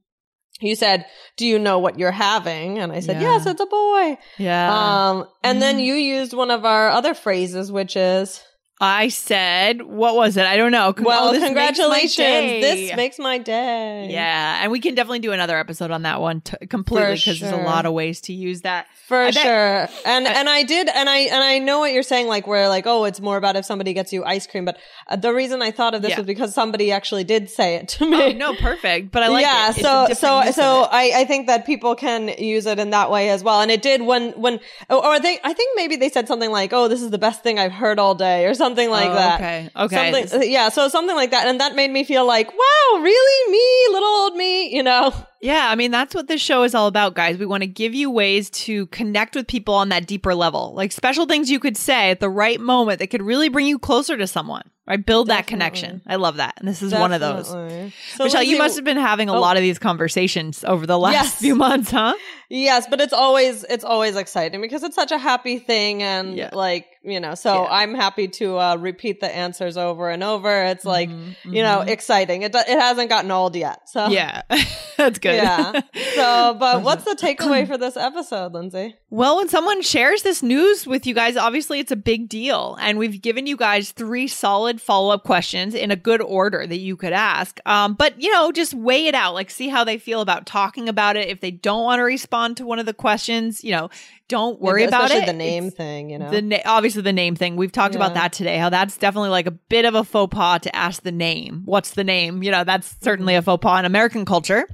you 0.61 0.75
said, 0.77 1.07
"Do 1.37 1.47
you 1.47 1.59
know 1.59 1.79
what 1.79 1.99
you're 1.99 2.11
having?" 2.13 2.79
And 2.79 2.93
I 2.93 3.01
said, 3.01 3.17
Yeah. 3.21 3.23
"Yes, 3.37 3.47
it's 3.47 3.61
a 3.61 3.67
boy." 3.67 4.19
Yeah. 4.39 5.11
Um, 5.11 5.27
and 5.43 5.61
then 5.63 5.77
Mm. 5.79 5.85
you 5.85 5.95
used 5.95 6.33
one 6.35 6.51
of 6.51 6.65
our 6.65 6.89
other 6.91 7.15
phrases, 7.15 7.71
which 7.73 7.97
is, 7.97 8.43
I 8.83 9.09
said, 9.09 9.83
what 9.83 10.15
was 10.17 10.39
it? 10.39 10.47
I 10.47 10.57
don't 10.57 10.73
know. 10.73 10.95
Well, 10.99 11.29
Oh, 11.29 11.33
makes 11.33 11.45
congratulations. 11.45 12.17
day. 12.17 12.61
This 12.63 12.97
makes 12.97 13.19
my 13.19 13.37
day. 13.37 14.09
Yeah, 14.11 14.61
and 14.63 14.73
we 14.73 14.81
can 14.81 14.95
definitely 14.95 15.19
do 15.19 15.33
another 15.33 15.59
episode 15.59 15.91
on 15.91 16.03
that 16.03 16.21
one 16.21 16.41
t- 16.41 16.57
completely 16.67 17.15
because 17.17 17.41
there's 17.41 17.53
a 17.53 17.57
lot 17.59 17.85
of 17.85 17.93
ways 17.93 18.23
to 18.23 18.33
use 18.33 18.63
that. 18.63 18.87
For 19.07 19.25
bet- 19.25 19.35
sure. 19.35 19.89
And 20.07 20.27
and 20.27 20.49
I 20.49 20.63
did 20.63 20.89
and 20.89 21.09
I 21.11 21.19
and 21.19 21.43
I 21.45 21.59
know 21.59 21.81
what 21.81 21.93
you're 21.93 22.03
saying 22.05 22.27
like 22.29 22.47
where 22.47 22.69
like 22.69 22.87
oh 22.87 23.05
it's 23.05 23.21
more 23.21 23.37
about 23.37 23.57
if 23.57 23.65
somebody 23.65 23.93
gets 23.93 24.13
you 24.13 24.25
ice 24.25 24.47
cream 24.47 24.65
but 24.65 24.79
uh, 25.09 25.17
the 25.17 25.35
reason 25.35 25.61
I 25.63 25.73
thought 25.73 25.95
of 25.95 26.01
this 26.03 26.11
Yeah. 26.13 26.19
was 26.19 26.27
because 26.27 26.55
somebody 26.55 26.93
actually 26.93 27.25
did 27.25 27.51
say 27.51 27.75
it 27.75 27.89
to 27.89 28.09
me. 28.09 28.23
Oh, 28.23 28.33
no, 28.33 28.55
perfect. 28.55 29.11
But 29.11 29.25
I 29.25 29.29
like 29.29 29.43
yeah, 29.45 29.71
it. 29.71 29.79
A 29.79 29.81
so 29.81 30.07
so 30.15 30.51
so. 30.53 30.83
I 30.91 31.13
I 31.17 31.25
think 31.25 31.49
that 31.49 31.67
people 31.67 31.97
can 31.97 32.29
use 32.39 32.67
it 32.67 32.79
in 32.79 32.91
that 32.91 33.11
way 33.11 33.31
as 33.31 33.43
well. 33.43 33.61
And 33.61 33.71
it 33.71 33.83
did 33.83 34.01
when 34.01 34.31
when 34.41 34.61
or 34.89 35.05
or 35.05 35.21
they 35.21 35.39
I 35.45 35.53
think 35.53 35.73
maybe 35.77 35.97
they 35.97 36.09
said 36.09 36.29
something 36.29 36.51
like 36.53 36.73
oh 36.73 36.87
this 36.89 37.03
is 37.03 37.11
the 37.11 37.19
best 37.19 37.43
thing 37.43 37.59
I've 37.59 37.73
heard 37.73 37.99
all 37.99 38.15
day 38.15 38.47
or 38.47 38.55
something 38.55 38.70
like 38.77 39.11
Oh, 39.11 39.15
that. 39.15 39.41
okay. 39.41 39.71
Okay. 39.77 40.13
Something, 40.13 40.41
uh, 40.41 40.45
yeah, 40.45 40.69
so 40.69 40.89
something 40.89 41.17
like 41.17 41.31
that, 41.33 41.47
and 41.47 41.61
that 41.61 41.75
made 41.75 41.91
me 41.91 42.05
feel 42.05 42.27
like, 42.27 42.49
wow, 42.53 43.01
really, 43.01 43.53
me, 43.53 43.93
little 43.95 44.09
old 44.09 44.37
me, 44.37 44.75
you 44.75 44.83
know? 44.83 45.13
Yeah, 45.43 45.69
I 45.71 45.75
mean, 45.75 45.91
that's 45.91 46.15
what 46.15 46.29
this 46.29 46.41
show 46.41 46.65
is 46.65 46.75
all 46.75 46.87
about, 46.87 47.15
guys. 47.15 47.39
We 47.39 47.47
want 47.47 47.63
to 47.63 47.67
give 47.67 47.95
you 47.95 48.11
ways 48.11 48.51
to 48.51 48.87
connect 48.89 49.35
with 49.35 49.47
people 49.47 49.75
on 49.75 49.89
that 49.89 50.07
deeper 50.07 50.35
level, 50.35 50.75
like 50.75 50.93
special 50.93 51.25
things 51.27 51.51
you 51.51 51.59
could 51.59 51.77
say 51.79 52.11
at 52.11 52.21
the 52.21 52.29
right 52.29 52.61
moment 52.61 52.99
that 52.99 53.07
could 53.07 53.23
really 53.23 53.49
bring 53.49 53.67
you 53.67 53.79
closer 53.79 54.19
to 54.19 54.27
someone, 54.27 54.65
right? 54.87 55.05
Build 55.05 55.29
that 55.29 55.47
connection. 55.47 56.03
I 56.07 56.17
love 56.17 56.37
that. 56.37 56.55
And 56.59 56.69
this 56.69 56.83
is 56.83 56.93
one 56.93 57.13
of 57.15 57.21
those. 57.23 57.49
So 57.49 58.25
Michelle, 58.25 58.43
you 58.43 58.59
must 58.59 58.77
have 58.77 58.85
been 58.85 58.99
having 58.99 59.31
a 59.31 59.33
lot 59.39 59.57
of 59.57 59.63
these 59.63 59.79
conversations 59.79 60.63
over 60.63 60.87
the 60.87 60.99
last 60.99 61.15
Yes. 61.15 61.35
few 61.41 61.55
months, 61.55 61.91
huh? 61.91 62.15
Yes, 62.51 62.87
but 62.91 63.01
it's 63.01 63.15
always 63.15 63.65
it's 63.65 63.85
always 63.85 64.17
exciting 64.17 64.61
because 64.61 64.83
it's 64.83 64.97
such 64.97 65.13
a 65.13 65.19
happy 65.19 65.59
thing, 65.59 66.03
and 66.03 66.37
Yeah. 66.37 66.51
like 66.53 66.85
you 67.03 67.19
know, 67.21 67.35
so 67.35 67.63
Yeah. 67.63 67.69
I'm 67.71 67.95
happy 67.95 68.29
to 68.29 68.59
uh, 68.59 68.77
repeat 68.77 69.21
the 69.21 69.35
answers 69.35 69.77
over 69.77 70.11
and 70.11 70.23
over. 70.23 70.65
It's 70.65 70.85
like 70.85 71.09
Mm-hmm, 71.09 71.55
you 71.55 71.63
know, 71.63 71.81
exciting. 71.81 72.43
It 72.43 72.55
it 72.55 72.67
hasn't 72.79 73.09
gotten 73.09 73.31
old 73.31 73.57
yet, 73.57 73.89
so 73.89 74.09
Yeah, 74.09 74.43
that's 74.97 75.19
good. 75.19 75.35
yeah. 75.37 75.81
So, 76.15 76.57
but 76.59 76.83
what's 76.83 77.05
the 77.05 77.15
takeaway 77.21 77.67
for 77.67 77.79
this 77.79 77.97
episode, 77.97 78.53
Lindsay? 78.53 78.97
Well, 79.09 79.37
when 79.39 79.49
someone 79.49 79.83
shares 79.83 80.23
this 80.23 80.43
news 80.43 80.87
with 80.87 81.07
you 81.07 81.15
guys, 81.15 81.37
obviously 81.37 81.81
it's 81.81 81.91
a 81.91 81.97
big 81.97 82.29
deal. 82.29 82.77
And 82.81 82.97
we've 82.99 83.21
given 83.21 83.47
you 83.47 83.57
guys 83.57 83.91
three 83.93 84.29
solid 84.29 84.81
follow 84.81 85.13
up 85.13 85.25
questions 85.25 85.75
in 85.75 85.91
a 85.91 85.97
good 85.97 86.21
order 86.23 86.65
that 86.67 86.79
you 86.79 86.97
could 86.97 87.13
ask. 87.13 87.59
Um, 87.67 87.95
but, 87.95 88.21
you 88.23 88.31
know, 88.33 88.53
just 88.53 88.73
weigh 88.75 89.07
it 89.07 89.15
out, 89.15 89.35
like 89.35 89.51
see 89.51 89.69
how 89.69 89.83
they 89.85 89.99
feel 89.99 90.21
about 90.21 90.47
talking 90.47 90.89
about 90.89 91.17
it. 91.17 91.29
If 91.29 91.41
they 91.41 91.51
don't 91.51 91.83
want 91.85 91.99
to 91.99 92.05
respond 92.05 92.59
to 92.59 92.67
one 92.67 92.79
of 92.79 92.87
the 92.87 92.95
questions, 92.95 93.65
you 93.65 93.73
know, 93.73 93.91
don't 94.29 94.61
worry 94.61 94.85
about 94.85 95.07
Especially 95.07 95.25
it. 95.25 95.27
the 95.27 95.33
name 95.33 95.65
It's- 95.65 95.77
thing, 95.77 96.11
you 96.11 96.19
know. 96.21 96.31
The 96.31 96.41
na- 96.43 96.59
obviously 96.65 96.90
the 96.95 97.13
name 97.13 97.37
thing. 97.37 97.57
We've 97.57 97.73
talked 97.73 97.95
about 97.95 98.15
that 98.15 98.33
today. 98.33 98.59
How 98.59 98.71
that's 98.71 98.97
definitely 98.97 99.31
like 99.31 99.47
a 99.47 99.53
bit 99.53 99.85
of 99.85 99.95
a 99.95 100.05
faux 100.05 100.35
pas 100.35 100.61
to 100.63 100.75
ask 100.75 101.03
the 101.03 101.13
name. 101.13 101.63
What's 101.65 101.93
the 101.93 102.05
name? 102.05 102.43
You 102.43 102.51
know, 102.51 102.65
that's 102.65 102.97
certainly 103.01 103.35
a 103.35 103.43
faux 103.43 103.63
pas 103.63 103.79
in 103.81 103.85
American 103.85 104.25
culture. 104.25 104.69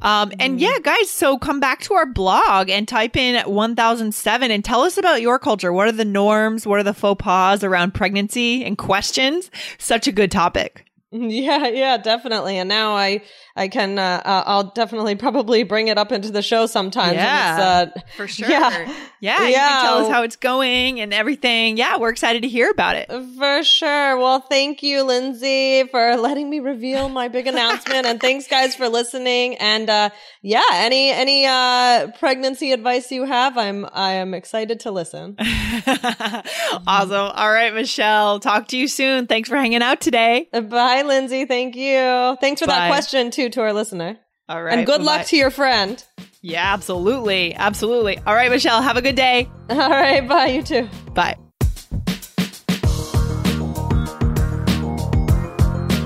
Um, 0.00 0.32
and 0.38 0.60
yeah, 0.60 0.78
guys, 0.82 1.10
so 1.10 1.38
come 1.38 1.60
back 1.60 1.80
to 1.82 1.94
our 1.94 2.06
blog 2.06 2.70
and 2.70 2.86
type 2.86 3.16
in 3.16 3.42
1007 3.44 4.50
and 4.50 4.64
tell 4.64 4.82
us 4.82 4.96
about 4.96 5.20
your 5.20 5.38
culture. 5.38 5.72
What 5.72 5.88
are 5.88 5.92
the 5.92 6.04
norms? 6.04 6.66
What 6.66 6.78
are 6.78 6.84
the 6.84 6.94
faux 6.94 7.22
pas 7.22 7.62
around 7.62 7.94
pregnancy 7.94 8.64
and 8.64 8.78
questions? 8.78 9.50
Such 9.78 10.06
a 10.06 10.12
good 10.12 10.30
topic. 10.30 10.85
Yeah, 11.12 11.68
yeah, 11.68 11.96
definitely. 11.98 12.58
And 12.58 12.68
now 12.68 12.94
I, 12.96 13.22
I 13.54 13.68
can, 13.68 13.98
uh, 13.98 14.20
uh, 14.24 14.42
I'll 14.44 14.72
definitely 14.72 15.14
probably 15.14 15.62
bring 15.62 15.88
it 15.88 15.96
up 15.98 16.10
into 16.12 16.30
the 16.30 16.42
show 16.42 16.66
sometimes. 16.66 17.14
Yeah, 17.14 17.90
uh, 17.96 18.00
For 18.16 18.26
sure. 18.28 18.48
Yeah. 18.50 18.92
Yeah. 19.20 19.42
You 19.46 19.52
Yeah. 19.52 19.68
can 19.68 19.84
tell 19.84 19.98
us 20.04 20.10
how 20.10 20.22
it's 20.24 20.36
going 20.36 21.00
and 21.00 21.14
everything. 21.14 21.76
Yeah. 21.78 21.96
We're 21.98 22.10
excited 22.10 22.42
to 22.42 22.48
hear 22.48 22.70
about 22.70 22.96
it. 22.96 23.08
For 23.38 23.62
sure. 23.62 24.18
Well, 24.18 24.40
thank 24.40 24.82
you, 24.82 25.04
Lindsay, 25.04 25.84
for 25.88 26.16
letting 26.16 26.50
me 26.50 26.58
reveal 26.60 27.08
my 27.08 27.28
big 27.28 27.46
announcement. 27.52 28.04
And 28.06 28.20
thanks 28.20 28.46
guys 28.48 28.74
for 28.74 28.88
listening. 28.88 29.54
And, 29.56 29.88
uh, 29.88 30.10
yeah, 30.42 30.62
any, 30.72 31.10
any, 31.10 31.46
uh, 31.46 32.08
pregnancy 32.18 32.72
advice 32.72 33.10
you 33.12 33.24
have, 33.24 33.56
I'm, 33.56 33.86
I 33.92 34.12
am 34.14 34.34
excited 34.34 34.80
to 34.80 34.90
listen. 34.90 35.36
awesome. 35.38 37.12
All 37.34 37.50
right, 37.52 37.72
Michelle. 37.74 38.40
Talk 38.40 38.68
to 38.68 38.76
you 38.76 38.88
soon. 38.88 39.26
Thanks 39.26 39.48
for 39.48 39.56
hanging 39.56 39.82
out 39.82 40.00
today. 40.00 40.48
Bye, 40.52 40.95
Lindsay. 41.02 41.44
Thank 41.44 41.76
you. 41.76 42.36
Thanks 42.40 42.60
for 42.60 42.66
Bye. 42.66 42.74
that 42.74 42.88
question 42.88 43.30
too 43.30 43.48
to 43.50 43.60
our 43.62 43.72
listener. 43.72 44.18
All 44.48 44.62
right. 44.62 44.78
and 44.78 44.86
good 44.86 44.98
bye-bye. 44.98 45.16
luck 45.18 45.26
to 45.26 45.36
your 45.36 45.50
friend. 45.50 46.02
Yeah, 46.40 46.72
absolutely. 46.72 47.54
Absolutely. 47.54 48.18
All 48.18 48.34
right, 48.34 48.50
Michelle. 48.50 48.80
Have 48.80 48.96
a 48.96 49.02
good 49.02 49.16
day. 49.16 49.48
All 49.70 49.76
right. 49.76 50.26
Bye. 50.26 50.46
You 50.46 50.62
too. 50.62 50.88
Bye. 51.14 51.36